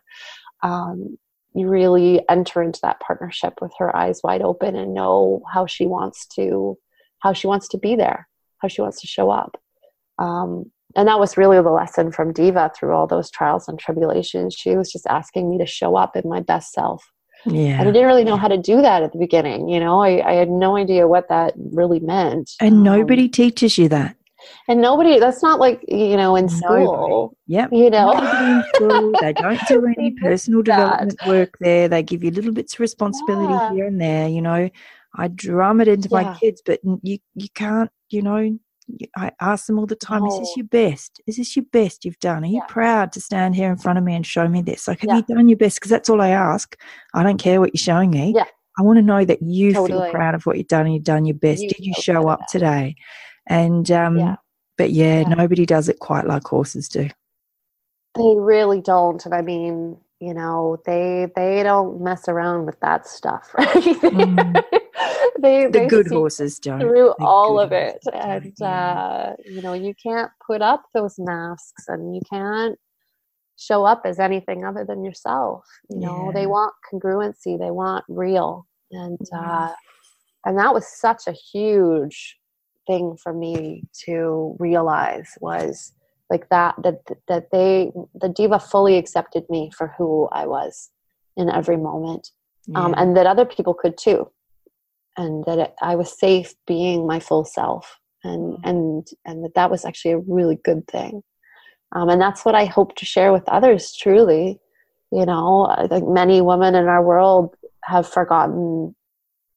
[0.61, 1.17] um,
[1.55, 6.27] really enter into that partnership with her eyes wide open and know how she wants
[6.27, 6.77] to
[7.19, 8.27] how she wants to be there
[8.59, 9.59] how she wants to show up
[10.17, 14.53] um, and that was really the lesson from diva through all those trials and tribulations
[14.53, 17.11] she was just asking me to show up in my best self
[17.45, 17.79] yeah.
[17.79, 19.69] And I didn't really know how to do that at the beginning.
[19.69, 22.51] You know, I, I had no idea what that really meant.
[22.59, 24.15] And um, nobody teaches you that.
[24.67, 27.35] And nobody, that's not like, you know, in school.
[27.47, 27.69] Yep.
[27.73, 29.13] You know, in school.
[29.21, 31.87] They don't do any personal development work there.
[31.87, 33.73] They give you little bits of responsibility yeah.
[33.73, 34.29] here and there.
[34.29, 34.69] You know,
[35.15, 36.21] I drum it into yeah.
[36.21, 38.57] my kids, but you, you can't, you know,
[39.15, 40.27] I ask them all the time, oh.
[40.27, 40.57] is this oh.
[40.57, 41.21] your best?
[41.27, 42.43] Is this your best you've done?
[42.43, 42.65] Are you yeah.
[42.67, 44.87] proud to stand here in front of me and show me this?
[44.87, 45.15] Like, have yeah.
[45.17, 45.77] you done your best?
[45.77, 46.75] Because that's all I ask.
[47.13, 48.33] I don't care what you're showing me.
[48.35, 48.45] Yeah.
[48.77, 50.03] I want to know that you totally.
[50.03, 51.61] feel proud of what you've done and you've done your best.
[51.61, 52.95] You Did you show up today?
[53.47, 54.37] And, um,
[54.77, 57.09] but yeah, nobody does it quite like horses do.
[58.15, 59.23] They really don't.
[59.25, 64.63] And I mean, you know they they don't mess around with that stuff right mm.
[65.39, 66.79] they, the they good horses don't.
[66.79, 71.85] through the all of it and uh, you know you can't put up those masks
[71.87, 72.77] and you can't
[73.57, 76.25] show up as anything other than yourself you know?
[76.27, 76.41] Yeah.
[76.41, 78.65] they want congruency they want real.
[78.91, 79.73] And uh,
[80.45, 82.37] and that was such a huge
[82.87, 85.93] thing for me to realize was
[86.29, 90.89] like that that that they the diva fully accepted me for who i was
[91.37, 92.31] in every moment.
[92.69, 92.83] Um, yeah.
[92.85, 94.29] um, and that other people could too
[95.19, 98.67] and that it, i was safe being my full self and mm-hmm.
[98.67, 101.21] and and that that was actually a really good thing
[101.91, 104.59] um, and that's what i hope to share with others truly
[105.11, 108.95] you know i think many women in our world have forgotten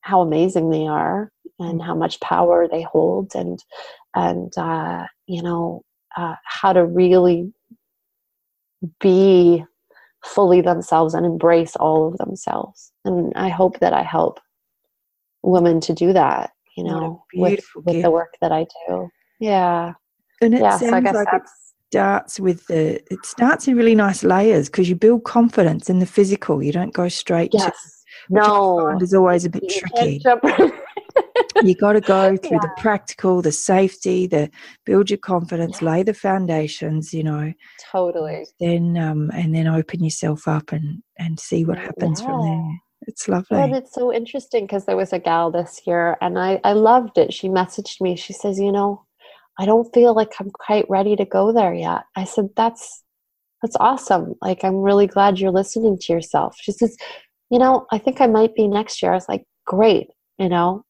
[0.00, 1.86] how amazing they are and mm-hmm.
[1.86, 3.58] how much power they hold and
[4.14, 5.82] and uh, you know
[6.16, 7.52] uh, how to really
[9.00, 9.64] be
[10.24, 12.92] fully themselves and embrace all of themselves.
[13.04, 14.40] And I hope that I help
[15.42, 19.08] women to do that, you know, with, with the work that I do.
[19.40, 19.94] Yeah.
[20.40, 21.42] And it yeah, sounds so like it
[21.90, 26.06] starts with the, it starts in really nice layers because you build confidence in the
[26.06, 26.62] physical.
[26.62, 27.64] You don't go straight yes.
[27.64, 28.98] to, no.
[29.00, 30.22] is always a bit you tricky.
[31.62, 32.60] you got to go through yeah.
[32.60, 34.50] the practical, the safety, the
[34.84, 35.90] build your confidence, yeah.
[35.90, 37.12] lay the foundations.
[37.12, 37.52] You know,
[37.90, 38.46] totally.
[38.60, 42.26] Then um, and then open yourself up and and see what happens yeah.
[42.26, 42.80] from there.
[43.06, 43.58] It's lovely.
[43.58, 47.18] Well, it's so interesting because there was a gal this year and I, I loved
[47.18, 47.32] it.
[47.32, 48.16] She messaged me.
[48.16, 49.04] She says, you know,
[49.58, 52.02] I don't feel like I'm quite ready to go there yet.
[52.16, 53.02] I said, that's
[53.62, 54.34] that's awesome.
[54.42, 56.56] Like I'm really glad you're listening to yourself.
[56.60, 56.96] She says,
[57.50, 59.12] you know, I think I might be next year.
[59.12, 60.84] I was like, great, you know,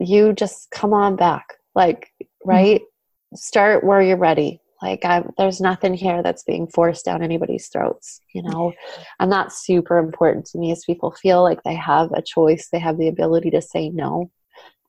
[0.00, 1.54] you just come on back.
[1.74, 2.08] Like,
[2.44, 2.80] right?
[2.80, 3.36] Mm-hmm.
[3.36, 4.60] Start where you're ready.
[4.82, 8.72] Like, i there's nothing here that's being forced down anybody's throats, you know?
[9.18, 12.78] And that's super important to me as people feel like they have a choice, they
[12.78, 14.30] have the ability to say no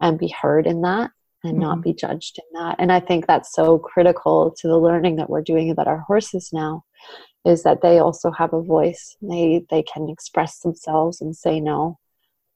[0.01, 1.11] and be heard in that
[1.43, 1.61] and mm-hmm.
[1.61, 2.75] not be judged in that.
[2.79, 6.49] And I think that's so critical to the learning that we're doing about our horses
[6.51, 6.83] now
[7.45, 9.15] is that they also have a voice.
[9.21, 11.97] They they can express themselves and say no.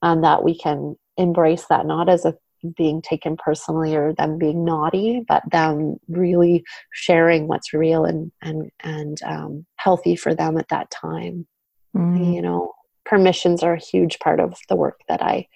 [0.01, 2.35] And that we can embrace that not as a
[2.75, 8.71] being taken personally or them being naughty, but them really sharing what's real and and
[8.81, 11.47] and um, healthy for them at that time.
[11.95, 12.35] Mm.
[12.35, 12.73] You know,
[13.05, 15.47] permissions are a huge part of the work that I,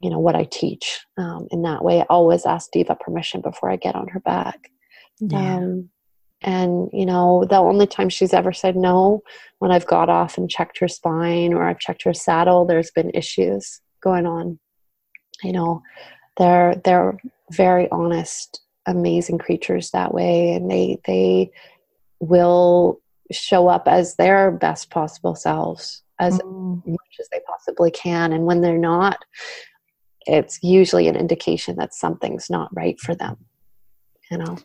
[0.00, 1.00] you know, what I teach.
[1.16, 4.70] Um, in that way, I always ask Diva permission before I get on her back.
[5.20, 5.56] Yeah.
[5.56, 5.90] Um,
[6.42, 9.22] and you know, the only time she's ever said no
[9.58, 13.10] when I've got off and checked her spine or I've checked her saddle, there's been
[13.10, 14.58] issues going on.
[15.42, 15.82] You know,
[16.36, 17.18] they're they're
[17.52, 20.54] very honest amazing creatures that way.
[20.54, 21.50] And they they
[22.20, 23.00] will
[23.30, 26.86] show up as their best possible selves as mm.
[26.86, 28.32] much as they possibly can.
[28.32, 29.24] And when they're not
[30.26, 33.36] it's usually an indication that something's not right for them
[34.30, 34.56] you know?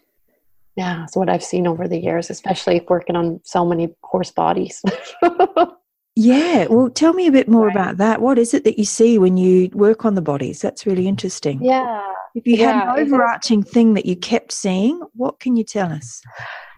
[0.75, 4.83] Yeah it's what i've seen over the years especially working on so many horse bodies
[6.15, 7.75] Yeah, well, tell me a bit more right.
[7.75, 8.21] about that.
[8.21, 10.61] What is it that you see when you work on the bodies?
[10.61, 11.61] That's really interesting.
[11.61, 12.01] Yeah.
[12.35, 15.91] If you yeah, had an overarching thing that you kept seeing, what can you tell
[15.91, 16.21] us?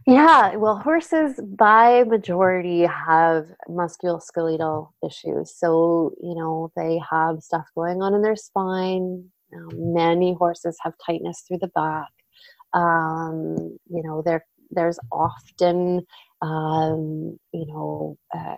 [0.08, 5.54] Yeah, well, horses by majority have musculoskeletal issues.
[5.54, 9.26] So, you know, they have stuff going on in their spine.
[9.54, 12.08] Um, many horses have tightness through the back.
[12.74, 16.06] Um, you know, there there's often
[16.42, 18.56] um, you know, uh,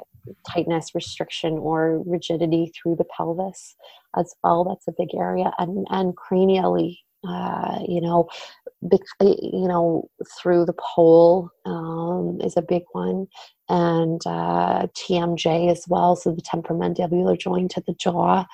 [0.48, 3.76] tightness, restriction, or rigidity through the pelvis
[4.18, 4.64] as well.
[4.64, 6.98] That's a big area, and and cranially,
[7.28, 8.30] uh, you know,
[8.90, 10.10] big, you know,
[10.40, 13.28] through the pole um, is a big one,
[13.68, 16.16] and uh, TMJ as well.
[16.16, 18.46] So the temporomandibular joint at the jaw.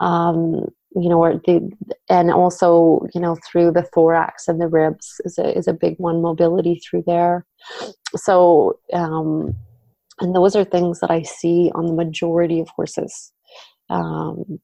[0.00, 0.66] Um,
[0.96, 1.70] you know, or the
[2.08, 5.96] and also you know through the thorax and the ribs is a is a big
[5.98, 6.22] one.
[6.22, 7.46] Mobility through there.
[8.16, 9.54] So, um,
[10.20, 13.32] and those are things that I see on the majority of horses.
[13.90, 14.60] Um,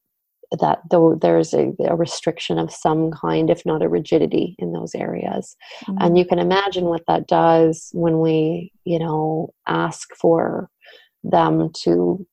[0.57, 4.93] that though there's a, a, restriction of some kind, if not a rigidity, in those
[4.95, 5.97] areas, mm-hmm.
[6.01, 10.69] and you can imagine what that does when we, you know, ask for
[11.23, 12.25] them to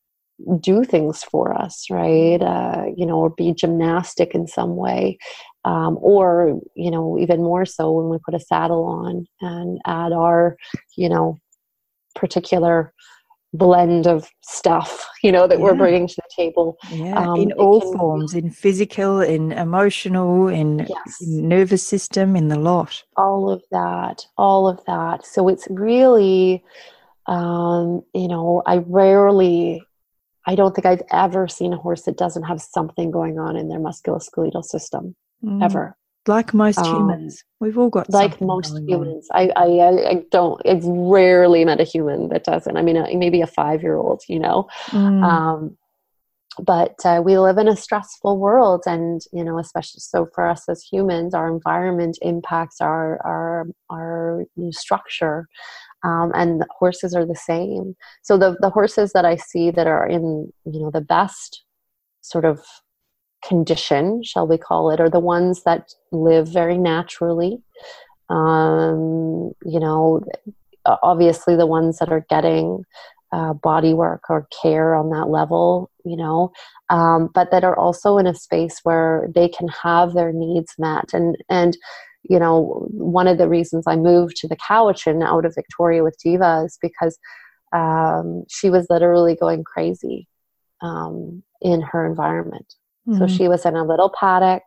[0.60, 2.42] do things for us, right?
[2.42, 5.18] Uh, you know, or be gymnastic in some way.
[5.64, 10.12] Um, or, you know, even more so when we put a saddle on and add
[10.12, 10.56] our,
[10.96, 11.38] you know,
[12.14, 12.92] particular
[13.52, 15.64] blend of stuff, you know, that yeah.
[15.64, 16.76] we're bringing to the table.
[16.90, 21.20] Yeah, um, in all can, forms, in physical, in emotional, in, yes.
[21.20, 23.02] in nervous system, in the lot.
[23.16, 25.26] All of that, all of that.
[25.26, 26.64] So it's really,
[27.26, 29.82] um, you know, I rarely
[30.46, 33.68] I don't think I've ever seen a horse that doesn't have something going on in
[33.68, 35.62] their musculoskeletal system mm.
[35.62, 35.96] ever.
[36.28, 39.26] Like most um, humans, we've all got like most humans.
[39.32, 39.66] I, I
[40.10, 40.60] I don't.
[40.64, 42.76] I've rarely met a human that doesn't.
[42.76, 44.68] I mean, uh, maybe a five year old, you know.
[44.90, 45.24] Mm.
[45.24, 45.76] Um,
[46.58, 50.68] but uh, we live in a stressful world and you know especially so for us
[50.68, 55.48] as humans our environment impacts our our our structure
[56.04, 60.06] um, and horses are the same so the, the horses that i see that are
[60.06, 61.64] in you know the best
[62.20, 62.60] sort of
[63.46, 67.60] condition shall we call it are the ones that live very naturally
[68.28, 70.22] um, you know
[70.86, 72.84] obviously the ones that are getting
[73.32, 76.52] uh, body work or care on that level, you know,
[76.90, 81.12] um, but that are also in a space where they can have their needs met.
[81.12, 81.76] And and
[82.28, 86.16] you know, one of the reasons I moved to the Cowichan out of Victoria with
[86.22, 87.18] Diva is because
[87.72, 90.28] um, she was literally going crazy
[90.82, 92.74] um, in her environment.
[93.08, 93.18] Mm-hmm.
[93.18, 94.62] So she was in a little paddock.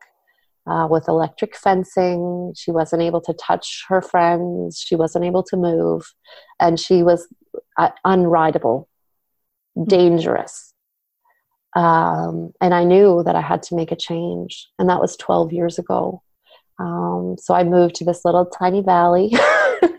[0.68, 2.52] Uh, with electric fencing.
[2.58, 4.80] She wasn't able to touch her friends.
[4.84, 6.12] She wasn't able to move.
[6.60, 7.28] And she was
[7.78, 8.88] uh, unrideable,
[9.88, 10.74] dangerous.
[11.76, 14.68] Um, and I knew that I had to make a change.
[14.80, 16.24] And that was 12 years ago.
[16.80, 19.34] Um, so I moved to this little tiny valley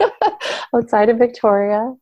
[0.75, 1.95] outside of Victoria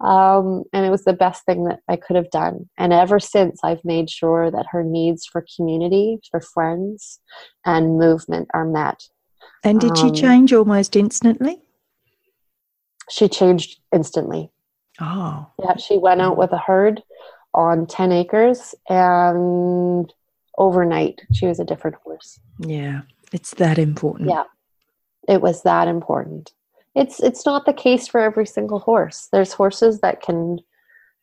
[0.00, 2.70] Um, and it was the best thing that I could have done.
[2.78, 7.20] And ever since, I've made sure that her needs for community, for friends,
[7.66, 9.08] and movement are met.
[9.62, 11.58] And did um, she change almost instantly?
[13.10, 14.50] She changed instantly.
[15.00, 15.46] Oh.
[15.62, 17.02] Yeah, she went out with a herd
[17.52, 20.12] on 10 acres and
[20.56, 22.38] overnight she was a different horse.
[22.58, 24.30] Yeah, it's that important.
[24.30, 24.44] Yeah.
[25.28, 26.52] It was that important.
[26.94, 29.28] It's it's not the case for every single horse.
[29.32, 30.58] There's horses that can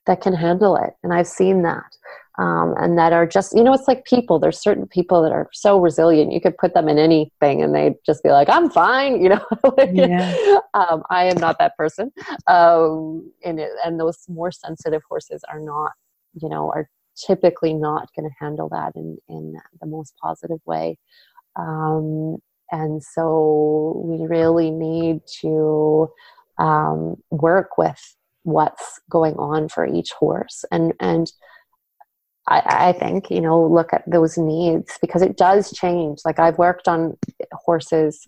[0.05, 1.97] that can handle it and I've seen that.
[2.39, 4.39] Um, and that are just you know it's like people.
[4.39, 6.32] There's certain people that are so resilient.
[6.32, 9.45] You could put them in anything and they'd just be like i'm fine you know?
[9.91, 10.59] Yeah.
[10.74, 12.11] um, i am not that person.
[12.47, 15.93] Um, and, it, and those more sensitive horses are not
[16.39, 20.97] you know are typically not going to handle that in in the most positive way.
[21.55, 22.38] Um,
[22.72, 26.09] and so we really need to
[26.57, 30.63] um, work with what's going on for each horse.
[30.72, 31.32] And and
[32.47, 36.20] I, I, think you know look at those needs because it does change.
[36.24, 37.18] Like i've worked on
[37.51, 38.26] horses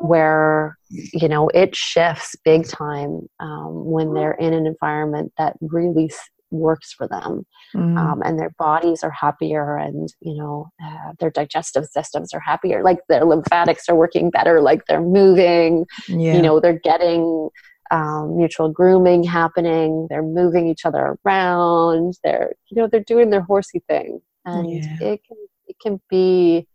[0.00, 6.10] where you know it shifts big time um, when they're in an environment that really
[6.50, 7.44] works for them
[7.74, 7.98] mm.
[7.98, 12.82] um, and their bodies are happier and you know uh, their digestive systems are happier
[12.82, 16.34] like their lymphatics are working better like they're moving yeah.
[16.34, 17.50] you know they're getting
[17.90, 20.06] um, mutual grooming happening.
[20.10, 22.14] They're moving each other around.
[22.24, 24.96] They're you know they're doing their horsey thing, and yeah.
[25.00, 25.36] it can
[25.66, 26.66] it can be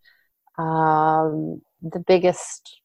[0.58, 2.82] um, the biggest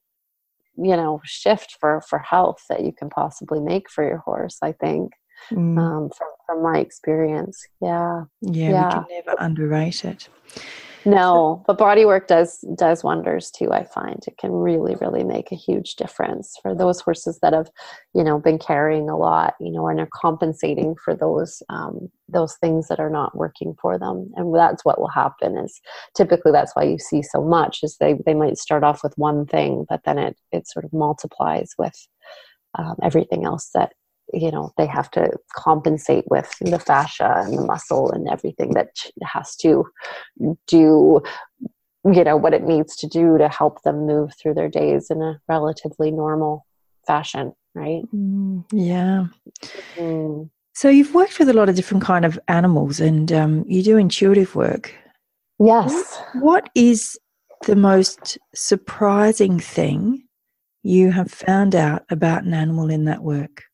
[0.76, 4.58] you know shift for for health that you can possibly make for your horse.
[4.62, 5.12] I think.
[5.50, 5.78] Mm.
[5.78, 10.28] Um, from, from my experience, yeah, yeah, yeah, we can never underrate it.
[11.06, 14.24] No but body work does does wonders too i find.
[14.26, 17.70] It can really really make a huge difference for those horses that have
[18.12, 22.56] you know been carrying a lot you know and are compensating for those um, those
[22.56, 24.32] things that are not working for them.
[24.34, 25.80] And that's what will happen is
[26.16, 29.46] typically that's why you see so much is they they might start off with one
[29.46, 32.08] thing but then it it sort of multiplies with
[32.76, 33.92] um, everything else that
[34.32, 38.90] you know they have to compensate with the fascia and the muscle and everything that
[39.22, 39.84] has to
[40.66, 41.20] do
[42.04, 45.22] you know what it needs to do to help them move through their days in
[45.22, 46.66] a relatively normal
[47.06, 48.02] fashion right?
[48.12, 49.26] Mm, yeah.
[49.96, 50.50] Mm.
[50.74, 53.96] so you've worked with a lot of different kind of animals and um, you do
[53.96, 54.92] intuitive work.
[55.58, 56.20] Yes.
[56.34, 57.18] What is
[57.66, 60.24] the most surprising thing
[60.82, 63.64] you have found out about an animal in that work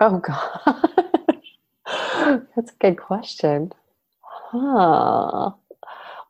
[0.00, 0.90] Oh God,
[2.56, 3.72] that's a good question.
[4.22, 5.50] Huh.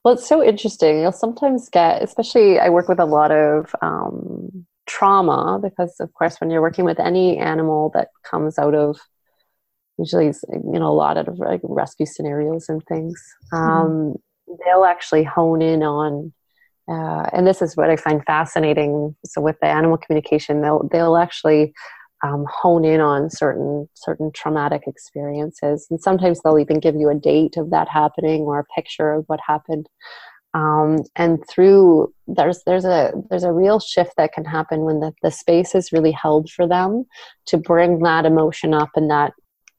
[0.03, 1.01] Well, it's so interesting.
[1.01, 6.41] You'll sometimes get, especially, I work with a lot of um, trauma because, of course,
[6.41, 8.99] when you're working with any animal that comes out of
[9.99, 13.63] usually, you know, a lot of like rescue scenarios and things, mm-hmm.
[13.63, 14.55] um, mm-hmm.
[14.65, 16.33] they'll actually hone in on.
[16.89, 19.15] Uh, and this is what I find fascinating.
[19.25, 21.73] So with the animal communication, they'll they'll actually
[22.23, 25.87] um, hone in on certain certain traumatic experiences.
[25.91, 29.25] And sometimes they'll even give you a date of that happening or a picture of
[29.27, 29.89] what happened.
[30.53, 35.13] Um, and through there's there's a there's a real shift that can happen when the,
[35.23, 37.05] the space is really held for them
[37.47, 39.33] to bring that emotion up and that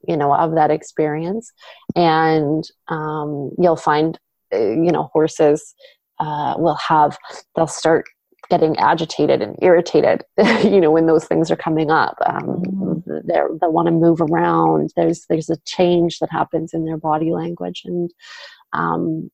[0.08, 1.52] you know of that experience.
[1.94, 4.18] And um, you'll find
[4.52, 5.74] uh, you know horses
[6.18, 7.18] uh, will have
[7.54, 8.06] they'll start
[8.50, 10.24] getting agitated and irritated
[10.64, 13.28] you know when those things are coming up um, mm-hmm.
[13.28, 17.82] they want to move around there's there's a change that happens in their body language
[17.84, 18.10] and
[18.72, 19.30] um,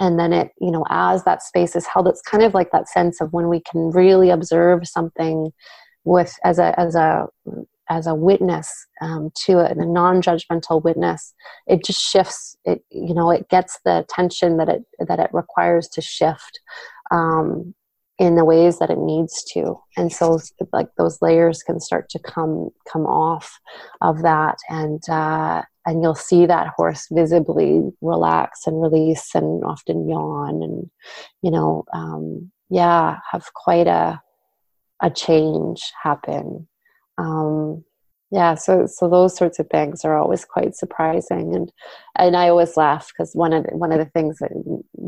[0.00, 2.88] and then it you know as that space is held it's kind of like that
[2.88, 5.50] sense of when we can really observe something
[6.04, 7.26] with as a as a
[7.88, 11.34] as a witness um, to it, a non-judgmental witness,
[11.66, 12.56] it just shifts.
[12.64, 16.60] It you know it gets the attention that it that it requires to shift,
[17.10, 17.74] um,
[18.18, 19.76] in the ways that it needs to.
[19.96, 20.38] And so
[20.72, 23.58] like those layers can start to come come off
[24.00, 24.58] of that.
[24.68, 30.90] And uh, and you'll see that horse visibly relax and release and often yawn and
[31.42, 34.22] you know um, yeah have quite a
[35.02, 36.66] a change happen.
[37.18, 37.84] Um,
[38.34, 41.72] yeah so so those sorts of things are always quite surprising and
[42.18, 44.50] and i always laugh because one of the, one of the things that,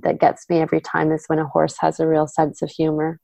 [0.03, 3.19] that gets me every time is when a horse has a real sense of humor.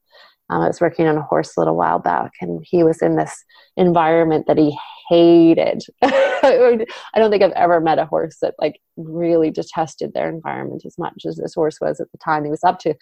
[0.50, 3.16] Um, i was working on a horse a little while back and he was in
[3.16, 3.44] this
[3.76, 4.76] environment that he
[5.09, 5.82] hated.
[6.03, 6.84] I
[7.14, 11.22] don't think i've ever met a horse that like really detested their environment as much
[11.26, 12.44] as this horse was at the time.
[12.44, 12.94] He was up to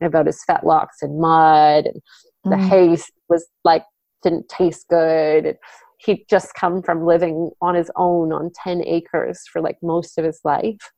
[0.00, 2.02] about his fetlocks in mud and
[2.44, 2.68] the mm.
[2.68, 2.98] hay
[3.28, 3.84] was like
[4.22, 5.56] didn't taste good
[6.04, 10.24] he'd just come from living on his own on 10 acres for like most of
[10.24, 10.90] his life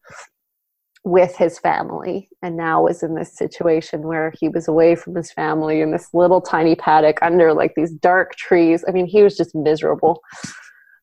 [1.04, 2.28] with his family.
[2.42, 6.08] And now was in this situation where he was away from his family in this
[6.14, 8.84] little tiny paddock under like these dark trees.
[8.86, 10.20] I mean he was just miserable.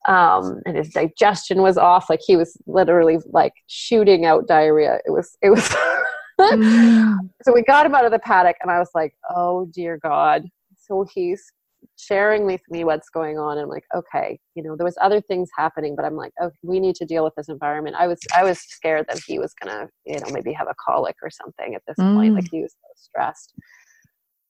[0.08, 2.10] Um, and his digestion was off.
[2.10, 5.00] Like he was literally like shooting out diarrhea.
[5.06, 5.68] It was it was
[6.39, 7.18] mm.
[7.43, 10.45] so we got him out of the paddock and i was like oh dear god.
[10.78, 11.52] So he's
[11.97, 13.57] sharing with me what's going on.
[13.57, 16.51] And I'm like okay you know there was other things happening but I'm like oh
[16.63, 17.95] we need to deal with this environment.
[17.97, 21.15] I was I was scared that he was gonna you know maybe have a colic
[21.21, 22.15] or something at this mm.
[22.15, 22.36] point.
[22.36, 22.49] Like mm.
[22.51, 23.53] he was so stressed.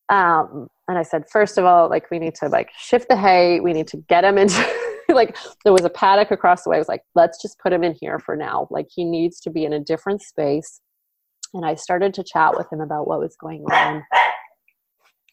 [0.09, 3.59] Um and I said first of all like we need to like shift the hay.
[3.59, 4.65] We need to get him into
[5.09, 6.77] like there was a paddock across the way.
[6.77, 8.67] I was like let's just put him in here for now.
[8.69, 10.81] Like he needs to be in a different space.
[11.53, 14.03] And I started to chat with him about what was going on.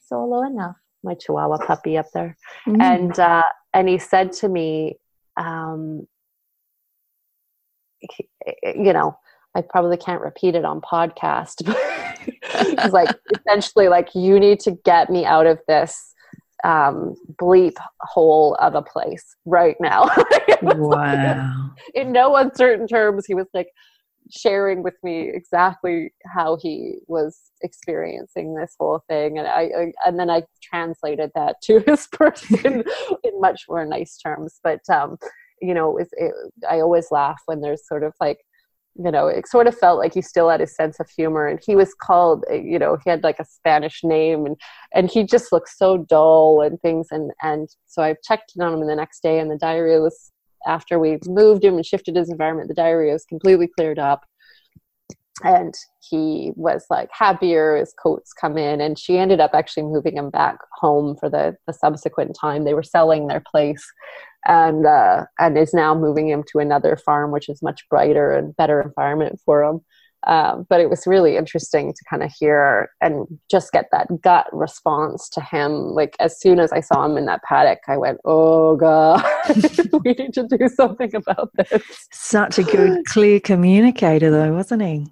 [0.08, 0.76] Solo enough
[1.06, 2.36] my Chihuahua puppy up there,
[2.66, 2.82] mm.
[2.82, 4.98] and uh, and he said to me,
[5.36, 6.06] um,
[8.00, 8.28] he,
[8.64, 9.16] you know,
[9.54, 11.66] I probably can't repeat it on podcast.
[12.24, 16.14] He's like essentially like you need to get me out of this
[16.64, 20.10] um, bleep hole of a place right now.
[20.62, 21.70] wow.
[21.94, 23.68] in no uncertain terms, he was like,
[24.30, 29.38] sharing with me exactly how he was experiencing this whole thing.
[29.38, 32.84] And I, I and then I translated that to his person
[33.24, 34.60] in much more nice terms.
[34.62, 35.16] But um
[35.62, 36.32] you know it, it,
[36.68, 38.38] I always laugh when there's sort of like
[38.94, 41.46] you know it sort of felt like he still had his sense of humor.
[41.46, 44.56] And he was called uh, you know he had like a spanish name and
[44.94, 47.08] and he just looked so dull and things.
[47.10, 50.32] And and so i checked in on him the next day and the diarrhea was
[50.66, 54.24] after we moved him and shifted his environment, the diarrhea was completely cleared up.
[55.44, 55.74] And
[56.08, 60.30] he was like happier, his coats come in, and she ended up actually moving him
[60.30, 62.64] back home for the, the subsequent time.
[62.64, 63.84] They were selling their place
[64.46, 68.56] and uh, and is now moving him to another farm, which is much brighter and
[68.56, 69.80] better environment for him.
[70.26, 74.46] Um, but it was really interesting to kind of hear and just get that gut
[74.52, 75.72] response to him.
[75.94, 79.24] Like as soon as I saw him in that paddock, I went, "Oh God,
[80.04, 85.06] we need to do something about this." Such a good, clear communicator, though, wasn't he?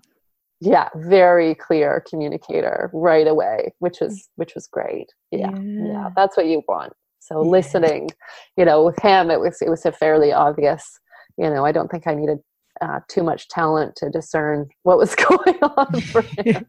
[0.60, 5.12] Yeah, very clear communicator right away, which was which was great.
[5.30, 6.92] Yeah, yeah, yeah that's what you want.
[7.20, 7.50] So yeah.
[7.50, 8.10] listening,
[8.56, 10.98] you know, with him, it was it was a fairly obvious.
[11.38, 12.38] You know, I don't think I needed
[12.80, 16.66] uh, too much talent to discern what was going on for him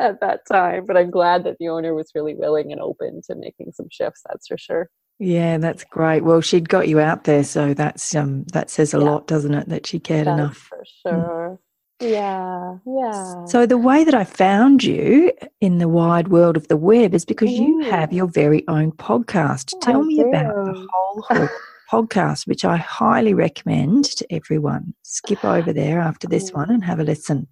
[0.00, 0.86] at that time.
[0.86, 4.22] But I'm glad that the owner was really willing and open to making some shifts.
[4.28, 4.90] That's for sure.
[5.18, 6.24] Yeah, that's great.
[6.24, 9.04] Well, she'd got you out there, so that's um that says a yeah.
[9.04, 9.68] lot, doesn't it?
[9.68, 10.56] That she cared enough.
[10.56, 10.86] For mm.
[11.02, 11.50] sure.
[11.52, 11.58] Mm.
[12.00, 13.44] Yeah, yeah.
[13.44, 17.24] So the way that I found you in the wide world of the web is
[17.24, 17.58] because mm.
[17.58, 19.78] you have your very own podcast.
[19.80, 20.28] Tell I me do.
[20.28, 21.48] about the whole
[21.92, 24.94] podcast, which I highly recommend to everyone.
[25.02, 27.48] Skip over there after this one and have a listen.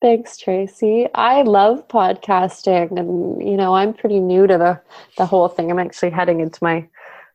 [0.00, 1.08] Thanks, Tracy.
[1.14, 4.80] I love podcasting, and you know, I'm pretty new to the
[5.18, 5.70] the whole thing.
[5.70, 6.88] I'm actually heading into my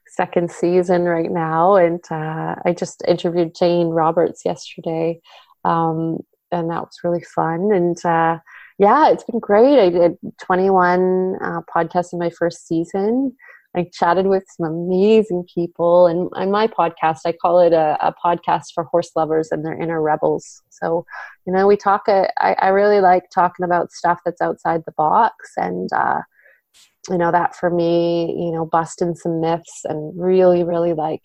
[0.07, 5.21] second season right now, and uh, I just interviewed Jane Roberts yesterday,
[5.63, 6.17] um,
[6.51, 7.71] and that was really fun.
[7.71, 8.39] And uh,
[8.79, 9.79] yeah, it's been great.
[9.79, 13.35] I did 21 uh, podcasts in my first season.
[13.75, 18.13] I chatted with some amazing people, and on my podcast, I call it a, a,
[18.23, 20.61] podcast for horse lovers and their inner rebels.
[20.69, 21.05] So,
[21.45, 22.07] you know, we talk.
[22.07, 26.21] Uh, I, I really like talking about stuff that's outside the box, and uh,
[27.09, 31.21] you know, that for me, you know, busting some myths and really, really like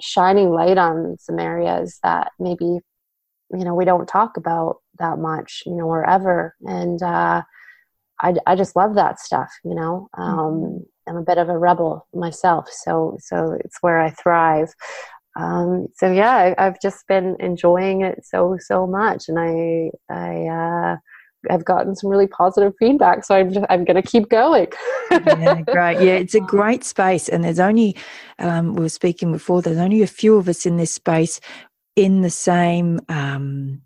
[0.00, 5.62] shining light on some areas that maybe you know we don't talk about that much,
[5.66, 7.02] you know, or ever, and.
[7.02, 7.42] uh
[8.18, 10.08] I, I just love that stuff, you know.
[10.16, 10.76] Um, mm-hmm
[11.08, 14.72] I'm a bit of a rebel myself, so so it's where I thrive.
[15.38, 20.46] Um, so yeah, I, have just been enjoying it so so much, and I I
[20.46, 20.96] uh,
[21.50, 23.24] have gotten some really positive feedback.
[23.24, 24.68] So I'm just, I'm going to keep going.
[25.10, 26.00] yeah, great.
[26.00, 27.96] Yeah, it's a great space, and there's only
[28.38, 29.62] um, we were speaking before.
[29.62, 31.40] There's only a few of us in this space
[31.96, 33.00] in the same.
[33.08, 33.82] Um,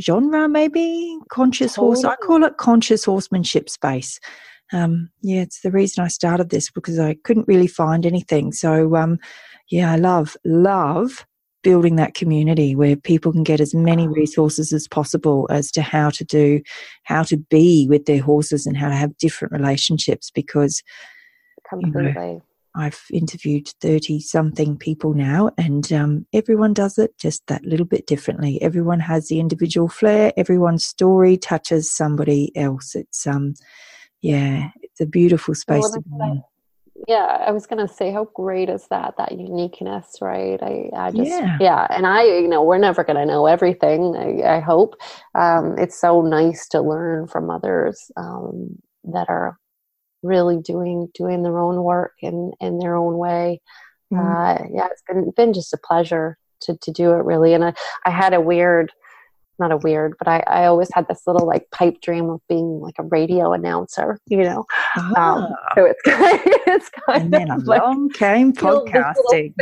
[0.00, 4.18] genre maybe conscious horse i call it conscious horsemanship space
[4.72, 8.52] um, yeah, it's the reason I started this because I couldn't really find anything.
[8.52, 9.18] So, um,
[9.70, 11.26] yeah, I love, love
[11.62, 16.10] building that community where people can get as many resources as possible as to how
[16.10, 16.60] to do,
[17.04, 20.82] how to be with their horses and how to have different relationships because,
[21.68, 22.02] completely.
[22.02, 22.42] You know,
[22.74, 28.06] I've interviewed 30 something people now, and um, everyone does it just that little bit
[28.06, 28.60] differently.
[28.62, 32.94] Everyone has the individual flair, everyone's story touches somebody else.
[32.94, 33.54] It's um,
[34.22, 36.42] yeah, it's a beautiful space well, to be in.
[37.08, 40.62] yeah, I was gonna say how great is that that uniqueness, right?
[40.62, 41.58] I, I just yeah.
[41.60, 44.16] yeah, and I you know we're never gonna know everything.
[44.16, 44.94] I, I hope
[45.34, 49.58] um, it's so nice to learn from others um, that are
[50.22, 53.60] really doing doing their own work in in their own way.
[54.12, 54.20] Mm.
[54.20, 57.74] Uh, yeah, it's been been just a pleasure to to do it really, and I
[58.06, 58.92] I had a weird
[59.62, 62.80] not a weird, but I, I always had this little like pipe dream of being
[62.80, 64.64] like a radio announcer, you know.
[64.96, 65.34] Ah.
[65.34, 69.54] Um, so it's kind, it's kind and then of like, along came podcasting.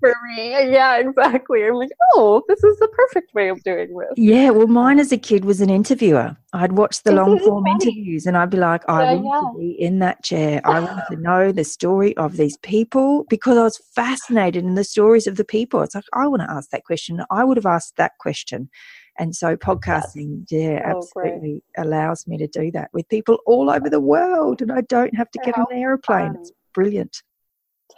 [0.00, 1.64] For me, yeah, exactly.
[1.64, 4.12] I'm like, oh, this is the perfect way of doing this.
[4.16, 6.36] Yeah, well, mine as a kid was an interviewer.
[6.52, 9.50] I'd watch the long form interviews, and I'd be like, I yeah, want yeah.
[9.50, 10.60] to be in that chair.
[10.64, 14.84] I want to know the story of these people because I was fascinated in the
[14.84, 15.82] stories of the people.
[15.82, 17.20] It's like I want to ask that question.
[17.30, 18.70] I would have asked that question
[19.18, 21.62] and so podcasting, yeah, oh, absolutely great.
[21.86, 24.62] allows me to do that with people all over the world.
[24.62, 26.32] And I don't have to get How on an airplane.
[26.32, 26.36] Fun.
[26.40, 27.22] It's brilliant.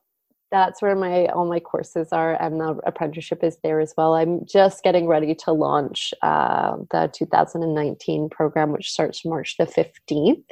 [0.52, 4.14] that's where my all my courses are and the apprenticeship is there as well.
[4.14, 10.44] I'm just getting ready to launch uh, the 2019 program which starts march the 15th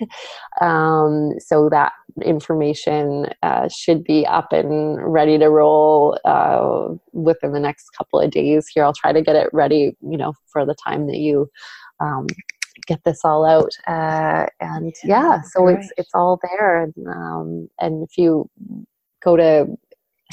[0.61, 1.93] um, so that
[2.23, 8.31] information uh, should be up and ready to roll uh, within the next couple of
[8.31, 8.67] days.
[8.67, 11.49] Here i'll try to get it ready you know for the time that you
[12.01, 12.27] um,
[12.87, 13.71] get this all out.
[13.87, 16.83] Uh, and yeah so it's it's all there.
[16.83, 18.49] And um, and if you
[19.23, 19.67] go to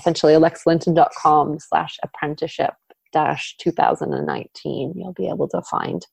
[0.03, 2.75] essentially alexalinton.com slash apprenticeship
[3.13, 6.07] dash 2019 you'll be able to find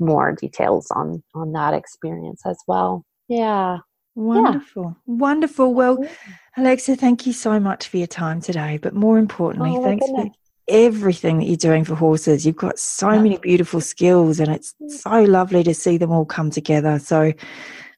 [0.00, 3.04] more details on on that experience as well.
[3.28, 3.78] Yeah.
[4.14, 4.96] Wonderful.
[5.06, 5.14] Yeah.
[5.14, 5.72] wonderful.
[5.72, 6.04] Well
[6.56, 10.28] alexa thank you so much for your time today but more importantly oh, thanks goodness.
[10.28, 10.32] for
[10.68, 12.44] everything that you're doing for horses.
[12.44, 13.22] You've got so yeah.
[13.22, 14.90] many beautiful skills and it's mm.
[14.90, 16.98] so lovely to see them all come together.
[16.98, 17.32] So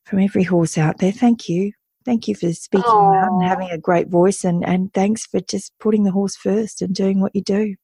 [0.05, 1.73] from every horse out there thank you
[2.05, 3.25] Thank you for speaking Aww.
[3.25, 6.83] out and having a great voice, and, and thanks for just putting the horse first
[6.83, 7.77] and doing what you do.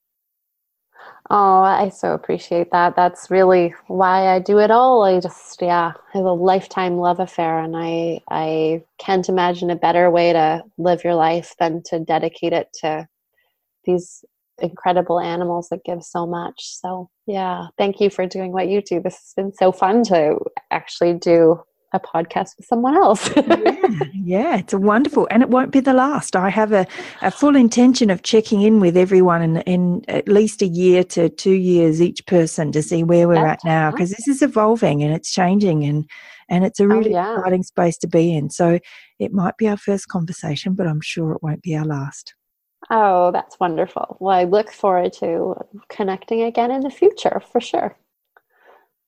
[1.31, 2.97] Oh, I so appreciate that.
[2.97, 5.05] That's really why I do it all.
[5.05, 9.77] I just, yeah, I have a lifetime love affair, and I, I can't imagine a
[9.77, 13.07] better way to live your life than to dedicate it to
[13.85, 14.25] these
[14.59, 16.77] incredible animals that give so much.
[16.81, 19.01] So, yeah, thank you for doing what you do.
[19.01, 20.37] This has been so fun to
[20.71, 21.63] actually do
[21.93, 23.31] a podcast with someone else.
[23.37, 23.77] yeah,
[24.13, 25.27] yeah, it's wonderful.
[25.31, 26.37] And it won't be the last.
[26.37, 26.87] I have a,
[27.23, 31.29] a full intention of checking in with everyone in, in at least a year to
[31.29, 35.03] two years each person to see where we're That's at now because this is evolving
[35.03, 36.09] and it's changing and
[36.49, 37.37] and it's a oh, really oh, yeah.
[37.37, 38.51] exciting space to be in.
[38.51, 38.81] So
[39.19, 42.35] it might be our first conversation, but I'm sure it won't be our last.
[42.91, 44.17] Oh, that's wonderful.
[44.21, 45.55] Well, I look forward to
[45.89, 47.97] connecting again in the future for sure.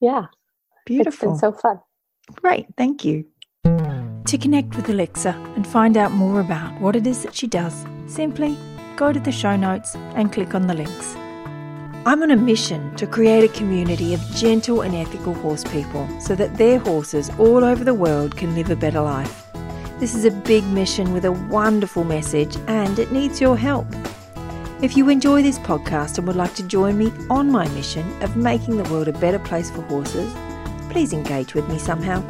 [0.01, 0.27] Yeah.
[0.87, 1.33] Beautiful.
[1.33, 1.81] It's been so fun.
[2.37, 3.25] Great, thank you.
[3.65, 7.85] To connect with Alexa and find out more about what it is that she does,
[8.07, 8.57] simply
[8.97, 11.15] go to the show notes and click on the links.
[12.05, 16.35] I'm on a mission to create a community of gentle and ethical horse people so
[16.35, 19.47] that their horses all over the world can live a better life.
[20.01, 23.87] This is a big mission with a wonderful message and it needs your help.
[24.83, 28.37] If you enjoy this podcast and would like to join me on my mission of
[28.37, 30.35] making the world a better place for horses,
[30.93, 32.23] please engage with me somehow.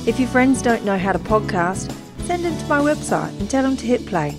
[0.07, 1.91] If your friends don't know how to podcast,
[2.27, 4.37] send them to my website and tell them to hit play.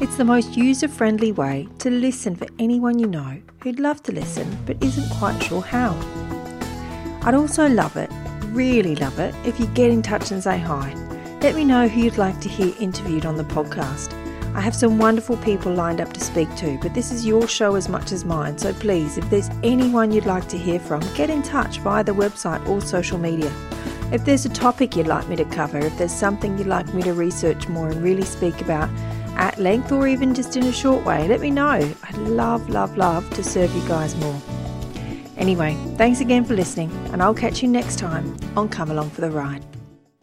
[0.00, 4.12] It's the most user friendly way to listen for anyone you know who'd love to
[4.12, 5.90] listen but isn't quite sure how.
[7.22, 8.08] I'd also love it,
[8.52, 10.94] really love it, if you get in touch and say hi.
[11.42, 14.12] Let me know who you'd like to hear interviewed on the podcast.
[14.54, 17.74] I have some wonderful people lined up to speak to, but this is your show
[17.74, 21.28] as much as mine, so please, if there's anyone you'd like to hear from, get
[21.28, 23.52] in touch via the website or social media.
[24.12, 27.02] If there's a topic you'd like me to cover, if there's something you'd like me
[27.02, 28.88] to research more and really speak about
[29.38, 31.94] at length or even just in a short way, let me know.
[32.02, 34.40] I'd love, love, love to serve you guys more.
[35.36, 39.20] Anyway, thanks again for listening, and I'll catch you next time on Come Along for
[39.20, 39.64] the Ride.